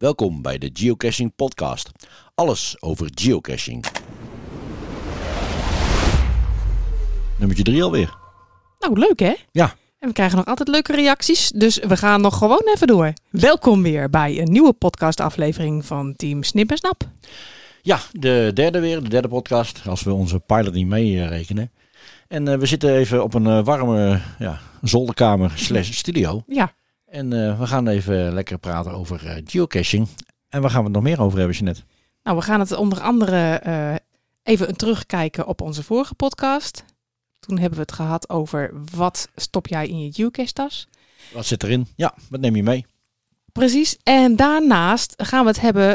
[0.00, 1.90] Welkom bij de Geocaching Podcast.
[2.34, 3.84] Alles over geocaching.
[7.38, 8.16] Nummertje 3 alweer.
[8.78, 9.34] Nou, leuk hè?
[9.50, 9.74] Ja.
[9.98, 13.12] En we krijgen nog altijd leuke reacties, dus we gaan nog gewoon even door.
[13.30, 17.02] Welkom weer bij een nieuwe podcastaflevering van Team Snip en Snap.
[17.82, 21.70] Ja, de derde weer, de derde podcast, als we onze pilot niet meerekenen.
[22.28, 26.42] En eh, we zitten even op een eh, warme ja, zolderkamer slash studio.
[26.46, 26.72] Ja,
[27.10, 30.08] En eh, we gaan even lekker praten over eh, geocaching.
[30.48, 31.82] En waar gaan we het nog meer over hebben, Jeanette?
[32.22, 33.94] nou we gaan het onder andere eh,
[34.42, 36.84] even een terugkijken op onze vorige podcast.
[37.40, 40.88] Toen hebben we het gehad over wat stop jij in je geocache tas.
[41.32, 41.86] Wat zit erin?
[41.96, 42.86] Ja, wat neem je mee?
[43.52, 43.98] Precies.
[44.02, 45.90] En daarnaast gaan we het hebben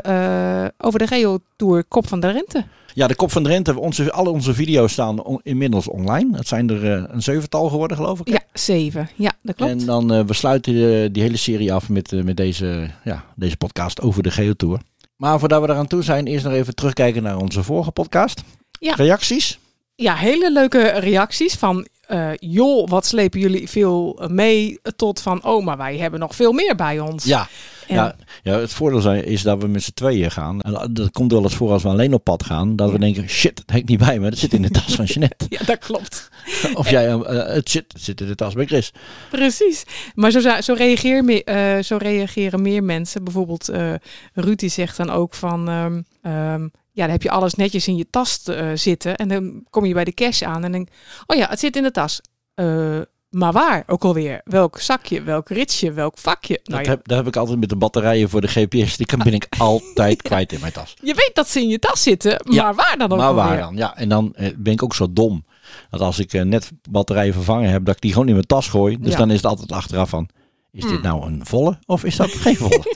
[0.77, 2.65] over de Geo-tour Kop van de Rente.
[2.95, 3.79] Ja, de Kop van Drenthe.
[3.79, 6.37] Onze, alle onze video's staan on- inmiddels online.
[6.37, 8.27] Het zijn er eh, een zevental geworden, geloof ik.
[8.27, 8.33] hè?
[8.33, 9.09] Ja, zeven.
[9.15, 9.71] Ja, dat klopt.
[9.71, 13.57] En dan eh, we sluiten eh, die hele serie af met, met deze, ja, deze
[13.57, 14.79] podcast over de Geotour.
[15.15, 18.41] Maar voordat we eraan toe zijn, eerst nog even terugkijken naar onze vorige podcast.
[18.79, 18.93] Ja.
[18.95, 19.59] Reacties?
[19.95, 25.65] Ja, hele leuke reacties van eh, joh, wat slepen jullie veel mee tot van oh,
[25.65, 27.23] maar wij hebben nog veel meer bij ons.
[27.23, 27.47] Ja.
[27.87, 30.61] En- Ja, ja, het voordeel zijn- is dat we met z'n tweeën gaan.
[30.61, 32.75] En dat komt wel eens voor als we alleen op pad gaan.
[32.75, 34.29] Dat we denken, shit, dat hangt niet bij me.
[34.29, 35.45] Dat zit in de tas van Jeanette.
[35.55, 36.29] Ja, dat klopt.
[36.73, 38.91] Of jij, eh, het, zit, het zit in de tas bij Chris.
[39.31, 39.83] Precies.
[40.15, 43.23] Maar zo, zo, reageer me, eh, zo reageren meer mensen.
[43.23, 43.93] Bijvoorbeeld eh
[44.33, 45.69] Ruud die zegt dan ook van...
[45.69, 49.15] ehm, ehm, ja, dan heb je alles netjes in je tas eh, zitten.
[49.15, 50.89] En dan kom je bij de cash aan en denk
[51.25, 52.21] oh ja, het zit in de tas.
[52.53, 54.41] Eh, maar waar ook alweer?
[54.43, 56.59] Welk zakje, welk ritsje, welk vakje?
[56.63, 58.97] Nou dat, ja, heb, dat heb ik altijd met de batterijen voor de GPS.
[58.97, 60.93] Die kan, ben ik altijd kwijt in mijn tas.
[61.01, 63.45] je weet dat ze in je tas zitten, maar Ja, waar dan ook Maar waar
[63.45, 63.59] alweer?
[63.61, 63.75] dan?
[63.75, 65.45] Ja, en dan eh, ben ik ook zo dom.
[65.89, 68.97] Dat als ik net batterijen vervangen heb, dat ik die gewoon in mijn tas gooi.
[68.99, 70.29] Dus dan is het altijd achteraf van,
[70.75, 71.01] is dit Hmm.
[71.01, 72.83] nou een volle of is dat geen volle?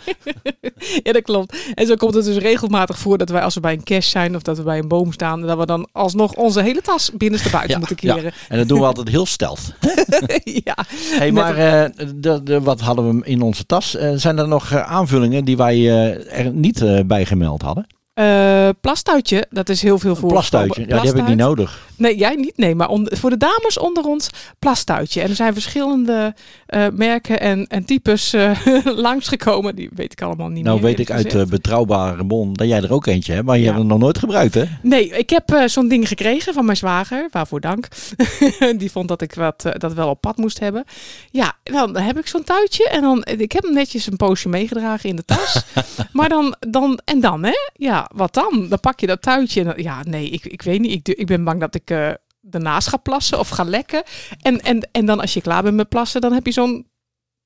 [1.03, 1.57] Ja, dat klopt.
[1.73, 4.35] En zo komt het dus regelmatig voor dat wij als we bij een cash zijn
[4.35, 7.49] of dat we bij een boom staan, dat we dan alsnog onze hele tas binnenste
[7.49, 8.13] buiten Ja, moeten ja.
[8.13, 8.31] keren.
[8.49, 9.73] en dat doen we altijd heel stealth.
[10.63, 10.77] Ja,
[11.17, 13.95] Hey, maar eh, de, de, wat hadden we in onze tas?
[13.95, 15.89] Eh, zijn er nog eh, aanvullingen die wij
[16.29, 17.87] er niet bij gemeld hadden?
[18.19, 20.29] Eh plastuitje, dat is heel veel voor.
[20.29, 21.87] Plastuitje, ja, die heb ik niet nodig.
[21.95, 22.57] Nee, jij niet.
[22.57, 25.21] Nee, maar voor de dames onder ons plastuitje.
[25.21, 26.33] En er zijn verschillende
[26.65, 28.51] eh, merken en, en types eh,
[29.07, 29.75] langsgekomen.
[29.75, 30.85] Die weet ik allemaal niet Nou meer.
[30.85, 33.67] weet ik uit betrouwbare bron dat jij er ook eentje hebt, maar je Ja.
[33.67, 34.63] hebt het nog nooit gebruikt hè?
[34.81, 37.27] Nee, ik heb zo'n ding gekregen van mijn zwager.
[37.31, 37.87] Waarvoor dank.
[38.77, 40.83] Die vond dat ik wat, dat wel op pad moest hebben.
[41.31, 42.89] Ja, dan heb ik zo'n tuitje.
[42.89, 45.63] En dan, ik heb hem netjes een poosje meegedragen in de tas.
[46.11, 47.53] maar dan, dan, en dan hè?
[47.73, 48.65] Ja, wat dan?
[48.69, 49.59] Dan pak je dat tuitje.
[49.59, 51.07] En dan- ja, nee, ik, ik weet niet.
[51.07, 52.09] Ik, ik ben bang dat ik eh
[52.41, 54.03] daarnaast ga plassen of ga lekken.
[54.41, 56.87] En, en, en dan als je klaar bent met plassen, dan heb je zo'n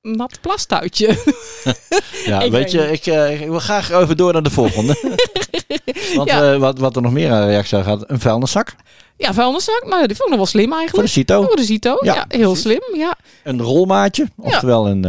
[0.02, 1.08] nat plastuitje.
[2.24, 4.96] Ja, Ik weet je, ik, eh, ik wil graag even door naar de volgende.
[6.16, 6.52] Want Ja.
[6.52, 8.74] eh, wat, wat er nog meer aan reactie gaat, een vuilniszak
[9.16, 9.84] ja, vuilniszak.
[9.88, 11.08] Ja, die vond ik nog wel slim voor de eigenlijk.
[11.08, 11.42] CITO.
[11.42, 11.96] Voor de Zito.
[12.00, 12.82] Ja, Ja, heel slim.
[12.94, 15.04] Ja, Een rolmaatje, oftewel een,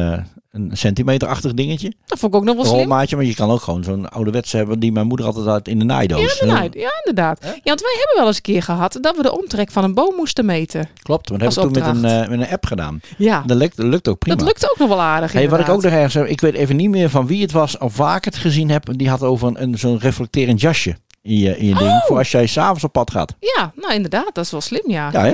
[0.56, 1.94] een centimeterachtig dingetje.
[2.06, 2.80] dat vond ik ook nog wel Een slim.
[2.82, 5.80] rolmaatje, maar je kan ook gewoon zo'n ouderwetse hebben die mijn moeder altijd had in
[5.80, 6.20] de naaidoos.
[6.22, 6.74] Ja, inderdaad.
[6.74, 7.40] Ja, inderdaad.
[7.42, 9.94] Ja, want wij hebben wel eens een keer gehad dat we de omtrek van een
[9.94, 10.90] boom moesten meten.
[11.02, 13.00] Klopt, maar dat heb ik Als toen met een, eh, met een app gedaan.
[13.18, 14.36] Ja, Dat lukt, dat lukt ook prima.
[14.38, 15.32] dat lukt ook nog wel aardig.
[15.32, 17.52] Hey, wat ik ook nog ergens heb, ik weet even niet meer van wie het
[17.52, 18.84] was of waar ik het gezien heb.
[18.98, 21.90] Die had over een, een zo'n reflecterend jasje in je, in je ding.
[21.90, 22.06] Oh.
[22.06, 23.36] Voor als jij s'avonds op pad gaat.
[23.40, 25.10] Ja, nou inderdaad, dat is wel slim, ja.
[25.12, 25.34] Ja, hè?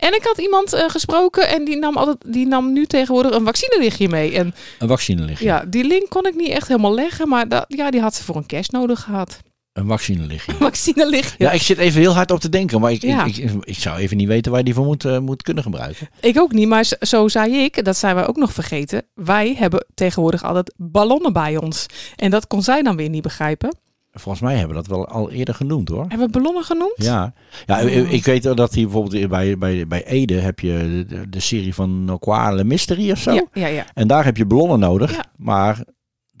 [0.00, 3.44] En ik had iemand eh, gesproken en die nam, altijd, die nam nu tegenwoordig een
[3.44, 4.34] vaccinelichtje mee.
[4.34, 5.44] En Een vaccinelichtje.
[5.44, 8.24] ja, die link kon ik niet echt helemaal leggen, maar dat, ja, die had ze
[8.24, 9.38] voor een cash nodig gehad.
[9.72, 10.52] Een vaccinelichtje.
[10.68, 11.34] Vaccinelichtje.
[11.38, 12.80] Ja, ik zit even heel hard op te denken.
[12.80, 13.24] Maar ik, Ja.
[13.24, 15.62] ik, ik, ik zou even niet weten waar je die voor moet, eh, moet kunnen
[15.62, 16.08] gebruiken.
[16.20, 19.02] Ik ook niet, maar zo zei ik, dat zijn wij ook nog vergeten.
[19.14, 21.86] Wij hebben tegenwoordig altijd ballonnen bij ons.
[22.16, 23.76] En dat kon zij dan weer niet begrijpen.
[24.12, 26.04] Volgens mij hebben we dat wel al eerder genoemd hoor.
[26.08, 26.94] Hebben we ballonnen genoemd?
[26.96, 27.32] Ja,
[27.66, 31.40] ja ik, ik weet dat hier bijvoorbeeld bij, bij, bij Ede heb je de, de
[31.40, 33.32] serie van Noquale Mystery of zo.
[33.32, 33.66] ja, ja.
[33.66, 33.86] ja.
[33.94, 35.12] En daar heb je ballonnen nodig.
[35.12, 35.24] Ja.
[35.36, 35.84] Maar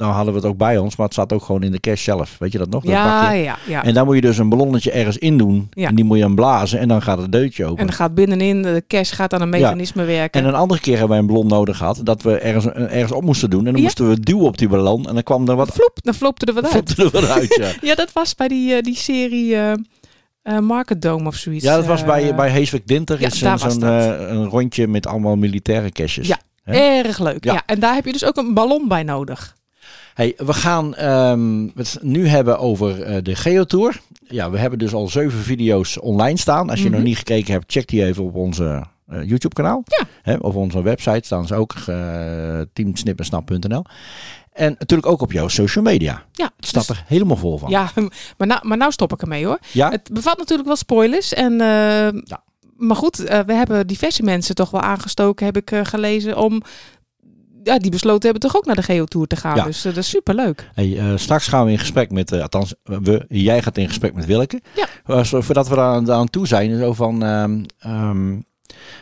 [0.00, 0.96] dan hadden we het ook bij ons.
[0.96, 2.36] Maar het zat ook gewoon in de cache zelf.
[2.38, 2.82] Weet je dat nog?
[2.82, 3.84] Dat Ja, ja, ja.
[3.84, 5.68] En daar moet je dus een ballonnetje ergens in doen.
[5.70, 5.88] Ja.
[5.88, 6.78] En die moet je dan blazen.
[6.78, 7.78] En dan gaat het deurtje open.
[7.78, 10.40] En dan gaat binnenin, de cash gaat aan een mechanisme werken.
[10.42, 12.00] En een andere keer hebben wij een ballon nodig gehad.
[12.04, 13.58] Dat we ergens, ergens op moesten doen.
[13.60, 13.82] En dan Ja.
[13.82, 15.08] moesten we duwen op die ballon.
[15.08, 16.72] En dan kwam er wat, Vloep, dan flopte er wat uit.
[16.92, 17.54] vlopte er wat uit.
[17.60, 19.72] Ja, Ja, dat was bij die, eh, die serie eh
[20.42, 21.64] eh, Market Dome of zoiets.
[21.64, 23.20] ja dat was eh, bij, bij Heeswijk Dinter.
[23.20, 26.26] ja, is zo'n eh, een rondje met allemaal militaire caches.
[26.26, 26.38] Ja.
[26.64, 27.44] Erg leuk.
[27.44, 27.52] Ja.
[27.52, 27.62] Ja.
[27.66, 29.56] En daar heb je dus ook een ballon bij nodig.
[30.14, 34.00] Hey, we gaan ehm, het nu hebben over eh, de Geotour.
[34.28, 36.70] Ja, we hebben dus al zeven video's online staan.
[36.70, 36.94] Als je Mhm.
[36.94, 39.82] nog niet gekeken hebt, check die even op onze eh, YouTube kanaal.
[39.86, 40.04] Ja.
[40.22, 43.84] Hè, op onze website staan ze ook, uh, teamsnippensnap.nl.
[44.52, 46.24] En natuurlijk ook op jouw social media.
[46.32, 47.70] Ja, Het staat dus- er helemaal vol van.
[47.70, 47.90] Ja,
[48.36, 49.58] maar nou, maar nou stop ik ermee hoor.
[49.72, 49.90] Ja?
[49.90, 51.34] Het bevat natuurlijk wel spoilers.
[51.34, 52.36] En, eh,
[52.76, 56.62] Maar goed, we hebben diverse mensen toch wel aangestoken, heb ik gelezen, om...
[57.62, 59.56] Ja, die besloten hebben toch ook naar de Geotour te gaan.
[59.56, 59.64] Ja.
[59.64, 60.70] Dus eh, dat is superleuk.
[60.74, 64.14] Hey, eh, straks gaan we in gesprek met, eh, althans, we, jij gaat in gesprek
[64.14, 64.60] met Willeke.
[64.74, 65.24] Ja.
[65.24, 68.38] Voordat we daar aan, toe zijn, zo van, ehm, ehm,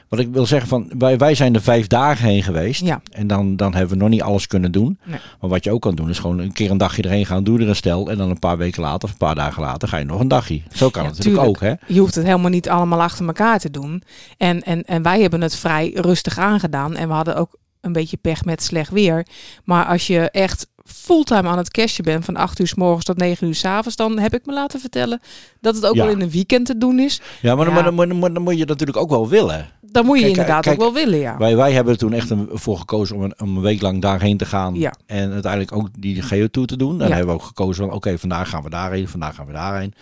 [0.09, 2.85] wat ik wil zeggen van, wij, wij zijn er vijf dagen heen geweest.
[2.85, 3.01] Ja.
[3.11, 4.99] En dan, dan hebben we nog niet alles kunnen doen.
[5.05, 5.19] Nee.
[5.41, 7.61] Maar wat je ook kan doen, is gewoon een keer een dagje erheen gaan, doe
[7.61, 8.11] er een stel.
[8.11, 10.29] En dan een paar weken later of een paar dagen later ga je nog een
[10.29, 10.63] dagje.
[10.73, 11.75] Zo kan Ja, het natuurlijk tuurlijk.
[11.81, 11.95] ook, hè?
[11.95, 14.03] Je hoeft het helemaal niet allemaal achter elkaar te doen.
[14.37, 16.97] En, en, en wij hebben het vrij rustig aangedaan.
[16.97, 19.27] En we hadden ook een beetje pech met slecht weer.
[19.65, 23.17] Maar als je echt fulltime aan het cashen bent van 8 uur s morgens tot
[23.17, 25.21] 9 uur s avonds, dan heb ik me laten vertellen
[25.61, 26.05] dat het ook Ja.
[26.05, 27.21] wel in een weekend te doen is.
[27.43, 27.81] Ja, maar, dan- Ja.
[27.81, 29.67] maar, dan- maar, dan- dan moet je natuurlijk ook wel willen.
[29.91, 31.37] Dan moet je Kijk, inderdaad kijk, ook wel willen, ja.
[31.37, 34.03] Wij, wij hebben er toen echt een, voor gekozen om een, om een week lang
[34.03, 34.75] daarheen te gaan.
[34.75, 34.93] Ja.
[35.07, 37.01] En uiteindelijk ook die geotour te doen.
[37.03, 39.95] En hebben we ook gekozen van oké, vandaag gaan we daarheen, vandaag gaan we daarheen.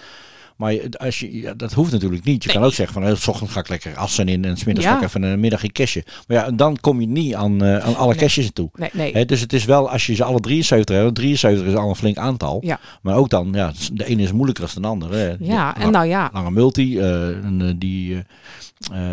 [0.56, 2.44] Maar als je, ja, dat hoeft natuurlijk niet.
[2.44, 4.92] Je kan ook zeggen van, s ochtends ga ik lekker assen in en smiddags Ja.
[4.92, 6.02] ga ik even een middagje cashen.
[6.28, 8.18] Maar ja, dan kom je niet aan, eh, aan alle Nee.
[8.18, 8.70] caches toe.
[8.74, 9.26] Nee, nee.
[9.26, 12.16] Dus het is wel, als je ze alle 73 hebt, 73 is al een flink
[12.16, 12.58] aantal.
[12.64, 12.80] Ja.
[13.02, 15.16] Maar ook dan, ja, de ene is moeilijker dan de andere.
[15.16, 15.34] hè.
[15.38, 18.22] Ja, en nou ja, lange multi, eh, eh, die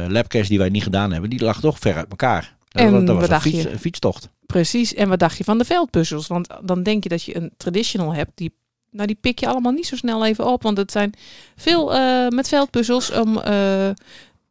[0.08, 2.56] labcache die wij niet gedaan hebben, die lag toch ver uit elkaar.
[2.72, 4.30] En dat, dat was fiets, een fietstocht.
[4.46, 4.94] precies.
[4.94, 6.28] En wat dacht je van de veldpuzzels?
[6.28, 8.54] Want dan denk je dat je een traditional hebt, die,
[8.94, 10.64] nou, die pik je allemaal niet zo snel even op.
[10.64, 11.14] Want het zijn
[11.56, 13.90] veel eh, met veldpuzzels om eh,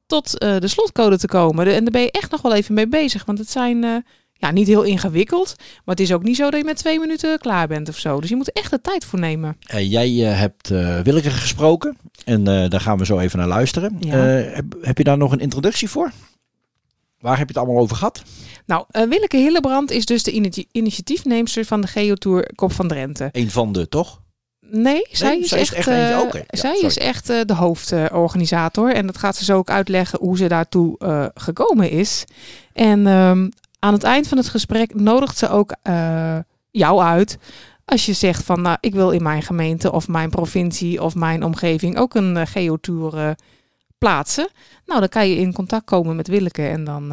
[0.07, 1.65] tot eh, de slotcode te komen.
[1.65, 3.25] De- en daar ben je echt nog wel even mee bezig.
[3.25, 5.55] Want het zijn ja, niet heel ingewikkeld.
[5.59, 8.21] Maar het is ook niet zo dat je met twee minuten klaar bent of zo.
[8.21, 9.57] Dus je moet echt de tijd voor nemen.
[9.79, 10.69] Jij hebt
[11.03, 13.97] Willeke gesproken en daar gaan we zo even naar luisteren.
[14.01, 14.17] Ja.
[14.17, 16.13] Heb, heb je daar nog een introductie voor?
[17.19, 18.23] Waar heb je het allemaal over gehad?
[18.67, 23.29] Nou, eh, Willeke Hillebrand is dus de initi- initiatiefneemster van de Geotour Kop van Drenthe.
[23.33, 24.22] Een van de, toch?
[24.75, 26.87] Nee, zij is zij is echt, eh, ja, zij sorry.
[26.87, 28.95] is echt eh, de hoofdorganisator.
[28.95, 32.25] en dat gaat ze zo ook uitleggen hoe ze daartoe eh, gekomen is.
[32.73, 33.49] En ehm,
[33.79, 35.75] aan het eind van het gesprek nodigt ze ook
[36.71, 37.39] jou uit.
[37.85, 41.45] Als je zegt van nou, ik wil in mijn gemeente of mijn provincie of mijn
[41.45, 43.37] omgeving ook een geotour
[43.99, 44.49] plaatsen.
[44.87, 47.13] Nou, dan kan je in contact komen met Willeke en dan,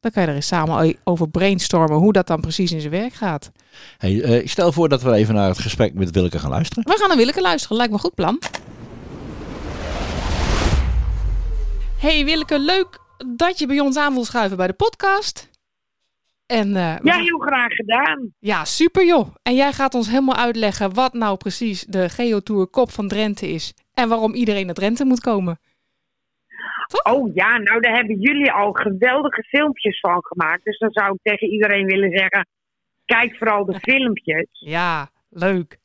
[0.00, 3.12] dan kan je er eens samen over brainstormen hoe dat dan precies in zijn werk
[3.12, 3.50] gaat.
[3.98, 6.84] Hey, eh, ik stel voor dat we even naar het gesprek met Willeke gaan luisteren.
[6.84, 7.76] We gaan naar Willeke luisteren.
[7.76, 8.38] Lijkt me een goed plan.
[11.98, 12.98] Hey Willeke, leuk
[13.36, 15.48] dat je bij ons aan wil schuiven bij de podcast.
[16.46, 18.32] En eh, Ja, heel graag gedaan.
[18.38, 19.34] ja, super joh.
[19.42, 23.72] En jij gaat ons helemaal uitleggen wat nou precies de Geotour Kop van Drenthe is.
[23.94, 25.58] En waarom iedereen naar Drenthe moet komen.
[27.02, 30.64] Oh ja, nou daar hebben jullie al geweldige filmpjes van gemaakt.
[30.64, 32.46] Dus dan zou ik tegen iedereen willen zeggen,
[33.04, 34.46] kijk vooral de filmpjes.
[34.76, 35.78] Ja, leuk.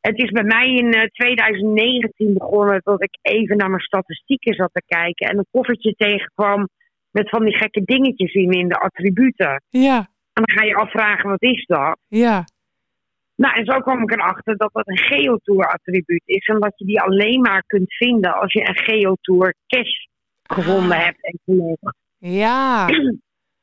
[0.00, 4.70] Het is bij mij in eh, 2019 begonnen dat ik even naar mijn statistieken zat
[4.72, 5.28] te kijken.
[5.28, 6.68] En een koffertje tegenkwam
[7.10, 9.62] met van die gekke dingetjes in, in de attributen.
[9.68, 9.96] Ja,
[10.32, 11.98] En dan ga je afvragen, wat is dat?
[12.08, 12.44] ja.
[13.36, 16.46] Nou, en zo kwam ik erachter dat dat een geotour-attribuut is.
[16.46, 20.08] En dat je die alleen maar kunt vinden als je een geotour-cache
[20.42, 21.04] gevonden Ah.
[21.04, 21.96] hebt en gelegd.
[22.18, 22.86] Ja,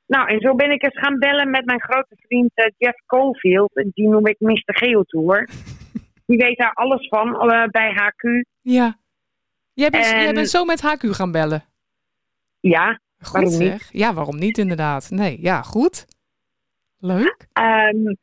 [0.06, 3.76] Nou, en zo ben ik eens gaan bellen met mijn grote vriend eh, Jeff Caulfield.
[3.76, 4.62] En Die noem ik Mr.
[4.78, 5.50] Geotour.
[6.26, 8.46] Die weet daar alles van eh, bij HQ.
[8.62, 8.98] ja.
[9.74, 11.64] Jij bent, En- jij bent zo met HQ gaan bellen.
[12.60, 13.00] Ja.
[13.20, 13.70] Goed Waarom niet?
[13.70, 13.90] zeg.
[13.92, 15.10] Ja, waarom niet inderdaad.
[15.10, 16.06] Nee, ja, goed.
[16.98, 17.48] Leuk.
[17.54, 18.14] ehm,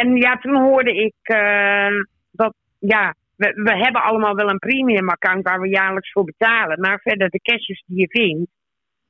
[0.00, 1.88] en ja, toen hoorde ik eh,
[2.30, 6.80] dat, ja, we, we hebben allemaal wel een premium account waar we jaarlijks voor betalen.
[6.80, 8.50] Maar verder, de caches die je vindt,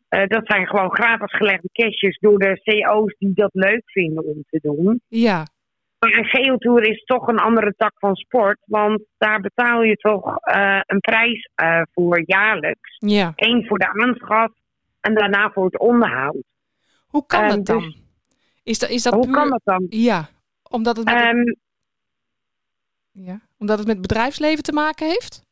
[0.09, 4.45] eh, dat zijn gewoon gratis gelegde caches door de CO's die dat leuk vinden om
[4.51, 5.01] te doen.
[5.09, 5.47] Ja,
[5.99, 10.37] Maar een geotour is toch een andere tak van sport, want daar betaal je toch
[10.37, 11.49] eh, een prijs
[11.93, 12.97] voor jaarlijks.
[12.99, 13.33] ja.
[13.37, 14.53] Eén voor de aanschaf
[15.01, 16.43] en daarna voor het onderhoud.
[17.07, 17.81] Hoe kan Ehm, dat dan?
[17.83, 18.03] dus-
[18.63, 19.35] Is dat, is dat Hoe puur...
[19.35, 19.87] kan dat dan?
[19.89, 20.29] Ja,
[20.77, 21.55] omdat het, met Ehm,
[23.11, 25.45] ja, omdat het met bedrijfsleven te maken heeft?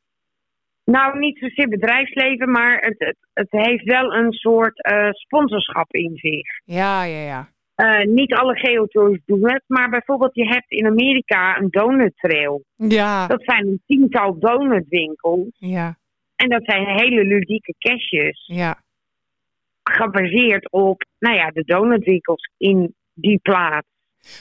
[0.85, 6.17] nou, niet zozeer bedrijfsleven, maar het, het, het heeft wel een soort eh, sponsorschap in
[6.17, 6.47] zich.
[6.65, 7.53] Ja, ja, ja.
[7.75, 12.65] Eh, niet alle geotours doen het, maar bijvoorbeeld je hebt in Amerika een donut trail.
[12.77, 15.97] Ja, Dat zijn een tiental donutwinkels ja,
[16.37, 18.45] en dat zijn hele ludieke caches.
[18.47, 18.83] ja.
[19.83, 23.87] gebaseerd op nou ja, de donutwinkels in die plaats.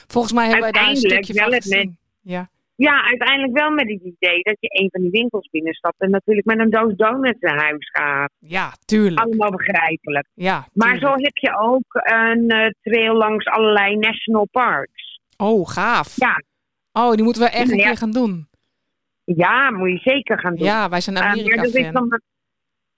[0.06, 1.98] Volgens mij hebben wij daar een stukje van gezien.
[2.20, 6.10] Ja, Ja, uiteindelijk wel met het idee dat je een van die winkels binnenstapt en
[6.10, 8.30] natuurlijk met een doos donuts naar huis gaat.
[8.38, 9.20] ja, tuurlijk.
[9.20, 10.26] Allemaal begrijpelijk.
[10.34, 15.20] Ja, Maar zo heb je ook een eh, trail langs allerlei national parks.
[15.36, 16.16] Oh, gaaf.
[16.16, 16.42] Ja.
[16.92, 17.84] Oh, die moeten we echt een Ja.
[17.86, 18.48] keer gaan doen.
[19.24, 20.66] Ja, moet je zeker gaan doen.
[20.66, 21.92] Ja, wij zijn Uh, maar Amerika dat is, fan.
[21.92, 22.20] dan,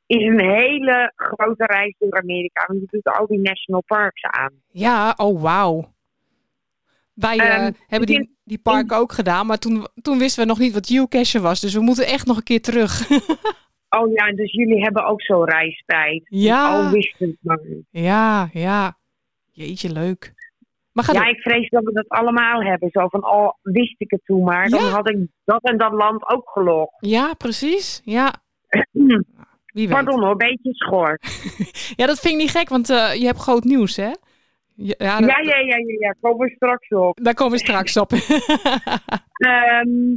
[0.06, 2.64] is een hele grote reis door Amerika.
[2.66, 4.52] Want je doet al die national parks aan.
[4.68, 5.94] Ja, oh wauw.
[7.16, 10.58] Wij eh, Ehm, hebben die, die park ook gedaan, maar toen, toen wisten we nog
[10.58, 11.60] niet wat geocachen was.
[11.60, 13.00] Dus we moeten echt nog een keer terug.
[13.88, 16.22] Oh ja, dus jullie hebben ook zo'n reistijd.
[16.48, 16.70] Ja.
[16.84, 17.58] Al wisten het maar.
[17.90, 18.98] ja, ja.
[19.52, 20.32] Jeetje, leuk.
[20.92, 21.28] Maar ga Ja, door.
[21.28, 22.88] ik vrees dat we dat allemaal hebben.
[22.92, 24.68] Zo van, oh, wist ik het toen maar.
[24.68, 24.90] Dan Ja.
[24.90, 26.94] had ik dat en dat land ook gelogd.
[26.98, 28.00] Ja, precies.
[28.04, 28.34] Ja,
[28.92, 29.18] wie
[29.74, 29.88] weet.
[29.88, 31.18] Pardon hoor, beetje schor.
[32.00, 34.10] Ja, dat vind ik niet gek, want eh, je hebt groot nieuws, hè?
[34.76, 36.14] Ja, ja, dat- Ja, ja, ja, ja, ja.
[36.20, 37.18] Komen we straks op.
[37.22, 38.10] daar komen we straks op.
[39.36, 40.16] Ehm,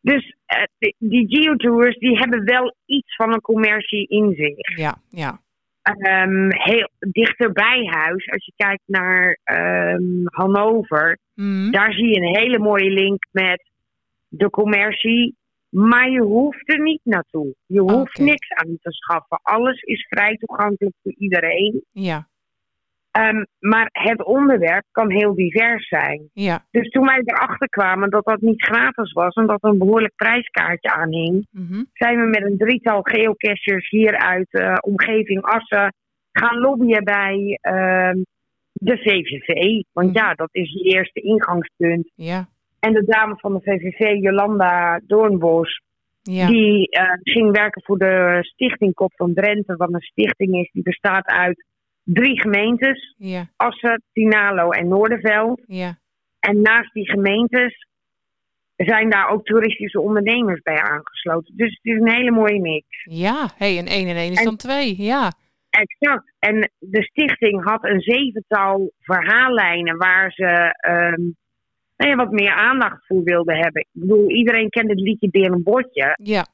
[0.00, 0.62] dus eh,
[0.98, 4.76] die- geotours, die hebben wel iets van een commercie in zich.
[4.78, 5.40] ja, ja.
[5.82, 11.70] Ehm, heel dichter bij huis, als je kijkt naar ehm, Hannover, Mhm.
[11.70, 13.70] daar zie je een hele mooie link met
[14.28, 15.36] de commercie.
[15.68, 17.54] Maar je hoeft er niet naartoe.
[17.66, 19.40] Je hoeft niks aan te schaffen.
[19.42, 21.84] Alles is vrij toegankelijk voor iedereen.
[21.92, 22.28] Ja,
[23.12, 26.28] Ehm, maar het onderwerp kan heel divers zijn.
[26.32, 26.64] ja.
[26.70, 30.14] Dus toen wij erachter kwamen dat dat niet gratis was en dat er een behoorlijk
[30.16, 31.82] prijskaartje aan hing, Mhm.
[31.92, 35.94] zijn we met een drietal geocachers hier uit de omgeving Assen
[36.32, 38.16] gaan lobbyen bij ehm,
[38.72, 39.82] de VVV.
[39.92, 40.16] Want Mhm.
[40.16, 42.10] ja, dat is je eerste ingangspunt.
[42.14, 42.48] Ja,
[42.80, 45.80] En de dame van de VVV, Jolanda Doornbos,
[46.22, 46.46] ja.
[46.46, 49.76] die eh, ging werken voor de Stichting Kop van Drenthe.
[49.76, 51.64] Wat een stichting is die bestaat uit
[52.04, 53.14] drie gemeentes.
[53.18, 55.62] Ja, Assen, Tinalo en Noorderveld.
[55.66, 55.98] ja.
[56.40, 57.86] En naast die gemeentes
[58.76, 61.56] zijn daar ook toeristische ondernemers bij aangesloten.
[61.56, 62.86] Dus het is een hele mooie mix.
[63.04, 64.94] Ja, hey, en 1 en 1 is En- dan 2.
[65.02, 65.32] Ja,
[65.70, 66.32] Exact.
[66.38, 70.44] En de stichting had een zevental verhaallijnen waar ze
[70.80, 71.20] ehm,
[71.96, 73.80] nou ja, wat meer aandacht voor wilden hebben.
[73.82, 76.18] Ik bedoel, iedereen kent het liedje Beer en Botje.
[76.22, 76.46] ja,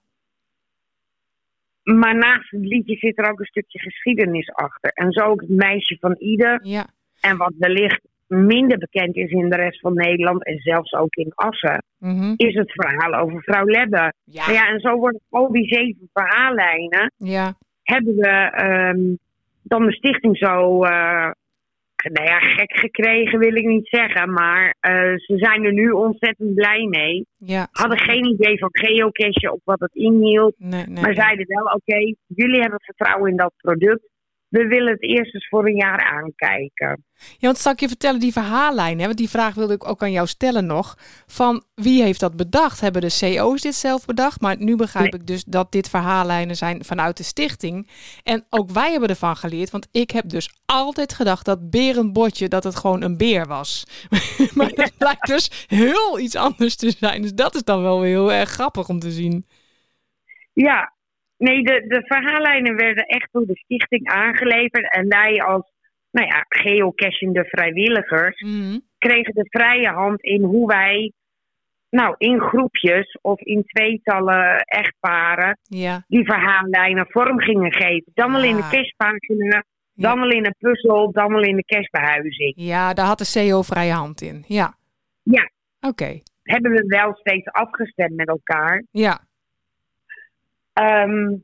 [1.94, 4.90] Maar naast het liedje zit er ook een stukje geschiedenis achter.
[4.94, 6.60] En zo ook het meisje van ieder.
[6.62, 6.86] ja.
[7.20, 11.32] En wat wellicht minder bekend is in de rest van Nederland en zelfs ook in
[11.34, 12.32] Assen, Mhm.
[12.36, 14.12] is het verhaal over vrouw Lebbe.
[14.24, 17.52] Ja, ja, en zo worden al die zeven verhaallijnen, ja.
[17.82, 19.00] hebben we ehm,
[19.62, 21.30] dan de stichting zo, eh,
[22.02, 26.54] nou ja, gek gekregen wil ik niet zeggen, maar eh, ze zijn er nu ontzettend
[26.54, 27.26] blij mee.
[27.36, 27.68] ja.
[27.70, 32.14] Hadden geen idee van geocache of wat het inhield, Nee, nee, maar zeiden wel, oké,
[32.26, 34.08] jullie hebben vertrouwen in dat product.
[34.48, 37.04] We willen het eerst eens voor een jaar aankijken.
[37.14, 40.02] Ja, want zal ik je vertellen, die verhaallijn, hè, want die vraag wilde ik ook
[40.02, 40.96] aan jou stellen nog.
[41.26, 42.80] Van wie heeft dat bedacht?
[42.80, 44.40] Hebben de CO's dit zelf bedacht?
[44.40, 47.88] Maar nu begrijp ik dus dat dit verhaallijnen zijn vanuit de stichting.
[48.22, 52.64] En ook wij hebben ervan geleerd, want ik heb dus altijd gedacht dat berenbotje, dat
[52.64, 53.86] het gewoon een beer was.
[54.54, 57.22] maar dat blijkt dus heel iets anders te zijn.
[57.22, 59.46] Dus dat is dan wel weer heel erg grappig om te zien.
[60.52, 60.92] Ja,
[61.38, 64.92] nee, de, de verhaallijnen werden echt door de stichting aangeleverd.
[64.94, 65.70] En wij als,
[66.10, 68.78] nou ja, geocachende vrijwilligers Mhm.
[68.98, 71.12] kregen de vrije hand in hoe wij,
[71.90, 78.12] nou, in groepjes of in tweetallen echtparen, Ja, die verhaallijnen vorm gingen geven.
[78.14, 78.68] Dan wel in de Ja.
[78.70, 79.64] cashpagina,
[79.94, 82.52] dan wel in een puzzel, dan wel in de cashbehuizing.
[82.56, 84.44] ja, daar had de CO vrije hand in.
[84.46, 84.74] Ja.
[85.22, 85.50] Ja.
[85.80, 86.20] Oké.
[86.42, 88.84] Hebben we wel steeds afgestemd met elkaar.
[88.90, 89.20] Ja.
[90.78, 91.36] Ehm,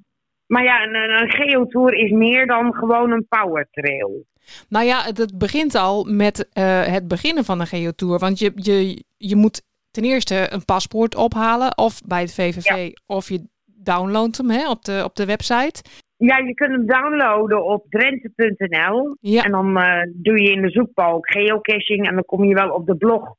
[0.47, 4.25] maar ja, een, een geotour is meer dan gewoon een powertrail.
[4.69, 8.19] Nou ja, het, begint al met eh, het beginnen van een geotour.
[8.19, 11.79] Want je, je, je moet ten eerste een paspoort ophalen.
[11.79, 12.93] Of bij het VVV.
[13.07, 15.83] Of je downloadt hem hè, op, de, op de website.
[16.17, 19.17] Ja, je kunt hem downloaden op drenthe.nl.
[19.21, 22.09] Ja, En dan eh, doe je in de zoekbalk geocaching.
[22.09, 23.35] En dan kom je wel op de blog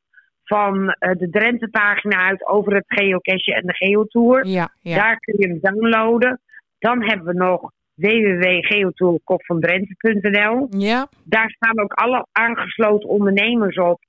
[0.45, 4.45] van eh, de Drenthe-pagina uit over het geocachen en de geotour.
[4.47, 4.95] ja, ja.
[4.95, 6.39] Daar kun je hem downloaden.
[6.79, 10.67] Dan hebben we nog www.geotourkopvandrenthe.nl.
[10.69, 13.99] Ja, Daar staan ook alle aangesloten ondernemers op.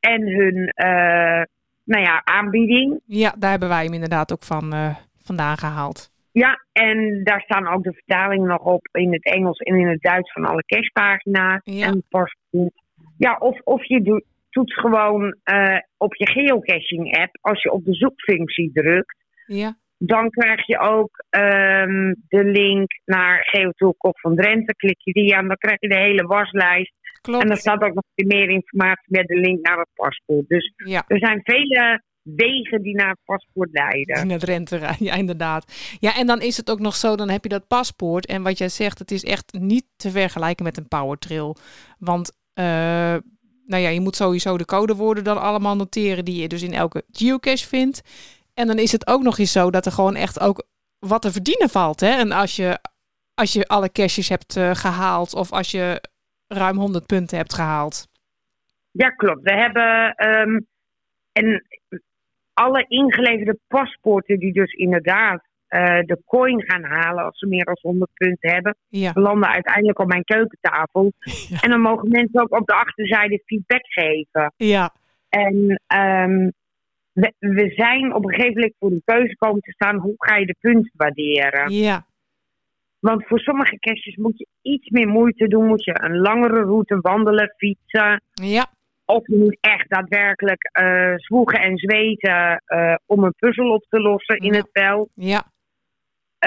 [0.00, 1.42] En hun eh,
[1.84, 3.00] nou ja, aanbieding.
[3.06, 6.10] ja, daar hebben wij hem inderdaad ook van eh, vandaan gehaald.
[6.32, 10.02] Ja, en daar staan ook de vertalingen nog op in het Engels en in het
[10.02, 11.86] Duits van alle cashpagina's Ja.
[11.86, 12.72] en paspoort.
[13.18, 14.24] Ja, of, of je doet,
[14.56, 20.30] toets gewoon eh, op je geocaching app, als je op de zoekfunctie drukt, Ja, dan
[20.30, 24.74] krijg je ook ehm, de link naar Geotour Kop van Drenthe.
[24.76, 26.92] Klik je die aan, dan krijg je de hele waslijst.
[27.22, 27.58] En er klopt.
[27.58, 30.48] staat ook nog meer informatie met de link naar het paspoort.
[30.48, 31.04] Dus Ja.
[31.06, 34.16] er zijn vele wegen die naar het paspoort leiden.
[34.22, 35.96] In het rente, ja, inderdaad.
[36.00, 38.26] Ja, en dan is het ook nog zo, dan heb je dat paspoort.
[38.26, 41.56] En wat jij zegt, het is echt niet te vergelijken met een powertrail.
[41.98, 43.16] Want eh,
[43.66, 47.04] nou ja, je moet sowieso de codewoorden dan allemaal noteren die je dus in elke
[47.10, 48.02] geocache vindt.
[48.54, 50.66] En dan is het ook nog eens zo dat er gewoon echt ook
[50.98, 52.00] wat te verdienen valt.
[52.00, 52.10] Hè?
[52.10, 52.78] En als je,
[53.34, 56.08] als je alle caches hebt uh, gehaald of als je
[56.46, 58.08] ruim 100 punten hebt gehaald.
[58.90, 59.42] Ja, klopt.
[59.42, 60.66] We hebben um,
[61.32, 61.66] en
[62.52, 67.78] alle ingeleverde paspoorten die dus inderdaad uh, de coin gaan halen als ze meer dan
[67.80, 69.10] 100 punten hebben, ja.
[69.14, 71.12] landen uiteindelijk op mijn keukentafel.
[71.48, 71.60] Ja.
[71.60, 74.52] En dan mogen mensen ook op de achterzijde feedback geven.
[74.56, 74.92] Ja,
[75.28, 76.52] En um,
[77.12, 80.36] we, we zijn op een gegeven moment voor de keuze komen te staan, hoe ga
[80.36, 81.70] je de punten waarderen?
[81.72, 82.06] ja,
[82.98, 86.98] Want voor sommige caches moet je iets meer moeite doen, moet je een langere route
[87.00, 88.22] wandelen, fietsen.
[88.32, 88.66] ja,
[89.04, 94.00] Of je moet echt daadwerkelijk uh, zwoegen en zweten uh, om een puzzel op te
[94.00, 94.58] lossen in Ja.
[94.58, 95.10] het veld.
[95.14, 95.44] ja,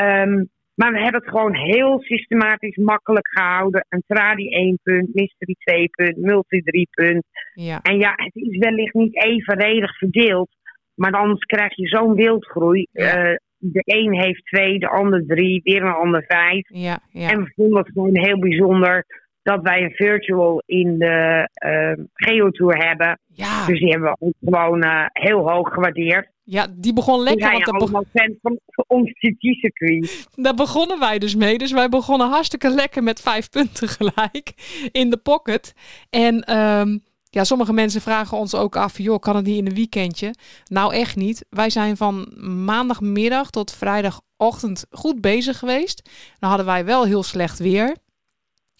[0.01, 3.85] Um, maar we hebben het gewoon heel systematisch makkelijk gehouden.
[3.89, 7.23] Een tradi 1 punt, mystery 2 punt, multi 3 punt.
[7.53, 10.49] ja, En ja, het is wellicht niet evenredig verdeeld.
[10.95, 12.87] Maar anders krijg je zo'n wildgroei.
[12.91, 13.29] Ja.
[13.29, 16.67] Uh, de een heeft twee, de ander drie, weer een ander vijf.
[16.69, 17.29] ja, ja.
[17.29, 19.05] En we vonden het gewoon heel bijzonder
[19.43, 23.19] dat wij een virtual in de uh, Geotour hebben.
[23.33, 26.27] Ja, Dus die hebben we ook gewoon uh, heel hoog gewaardeerd.
[26.43, 30.27] ja, die begon lekker, zijn want be- allemaal fan van, van ons TT-circuit.
[30.35, 31.57] daar begonnen wij dus mee.
[31.57, 34.53] Dus wij begonnen hartstikke lekker met vijf punten gelijk
[34.91, 35.73] in de pocket.
[36.09, 36.97] En ehm,
[37.29, 40.33] ja, sommige mensen vragen ons ook af, joh, kan het niet in een weekendje?
[40.65, 41.45] Nou, echt niet.
[41.49, 42.31] Wij zijn van
[42.65, 46.09] maandagmiddag tot vrijdagochtend goed bezig geweest.
[46.39, 47.95] Dan hadden wij wel heel slecht weer.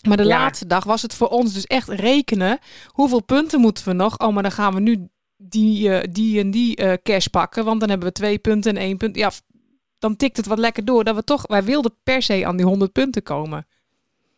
[0.08, 0.30] Maar de Ja.
[0.38, 2.60] laatste dag was het voor ons dus echt rekenen.
[2.88, 4.20] Hoeveel punten moeten we nog?
[4.20, 7.66] Oh, maar dan gaan we nu die, eh, die en die eh, cash pakken.
[7.66, 9.16] Want dan hebben we twee punten en één punt.
[9.16, 9.32] Ja,
[10.00, 11.04] dan tikt het wat lekker door.
[11.04, 13.68] Dat we toch, wij wilden per se aan die 100 punten komen.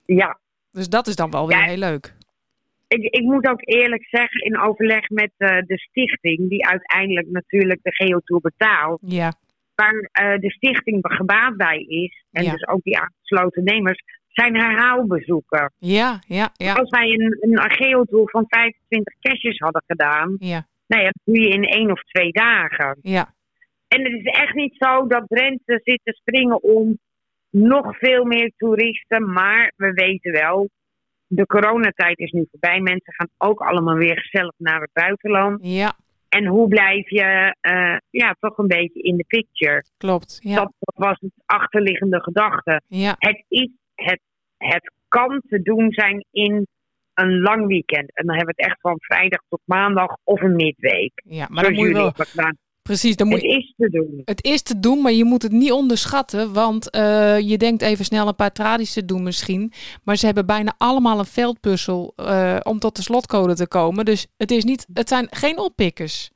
[0.06, 0.40] Ja,
[0.72, 1.64] Dus dat is dan wel weer Ja.
[1.64, 2.14] heel leuk.
[2.88, 7.80] ik, ik moet ook eerlijk zeggen, in overleg met uh, de stichting, die uiteindelijk natuurlijk
[7.84, 9.34] de Geotour betaalt, Ja,
[9.76, 12.52] waar uh, de stichting gebaat bij is, en Ja.
[12.52, 15.74] dus ook die aangesloten nemers, zijn herhaalbezoeken.
[15.78, 21.10] ja, ja, ja, Als wij een, een van 25 caches hadden gedaan, ja, nou ja,
[21.10, 22.98] dat doe je in één of twee dagen.
[23.02, 23.34] ja,
[23.88, 27.00] En het is echt niet zo dat Drenthe zit te springen om
[27.50, 29.32] nog veel meer toeristen.
[29.34, 30.70] Maar we weten wel,
[31.28, 32.80] de coronatijd is nu voorbij.
[32.80, 35.60] Mensen gaan ook allemaal weer gezellig naar het buitenland.
[35.62, 35.94] ja,
[36.30, 39.84] En hoe blijf je uh, ja, toch een beetje in de picture?
[39.98, 40.40] klopt.
[40.44, 42.82] Ja, Dat, dat was het achterliggende gedachte.
[42.88, 43.70] ja, Het, is,
[44.04, 44.20] het,
[44.58, 46.68] het kan te doen zijn in
[47.14, 48.16] een lang weekend.
[48.16, 51.12] En dan hebben we het echt van vrijdag tot maandag of een midweek.
[51.26, 51.48] ja.
[51.50, 52.14] Maar dan moet je wel,
[52.82, 54.22] precies, dan moet Het is te doen.
[54.26, 56.54] het is te doen, maar je moet het niet onderschatten.
[56.54, 59.72] Want eh, je denkt even snel een paar tradies te doen misschien.
[60.04, 64.06] Maar ze hebben bijna allemaal een veldpuzzel eh, om tot de slotcode te komen.
[64.06, 66.32] Dus het, is niet, het zijn geen oppikkers.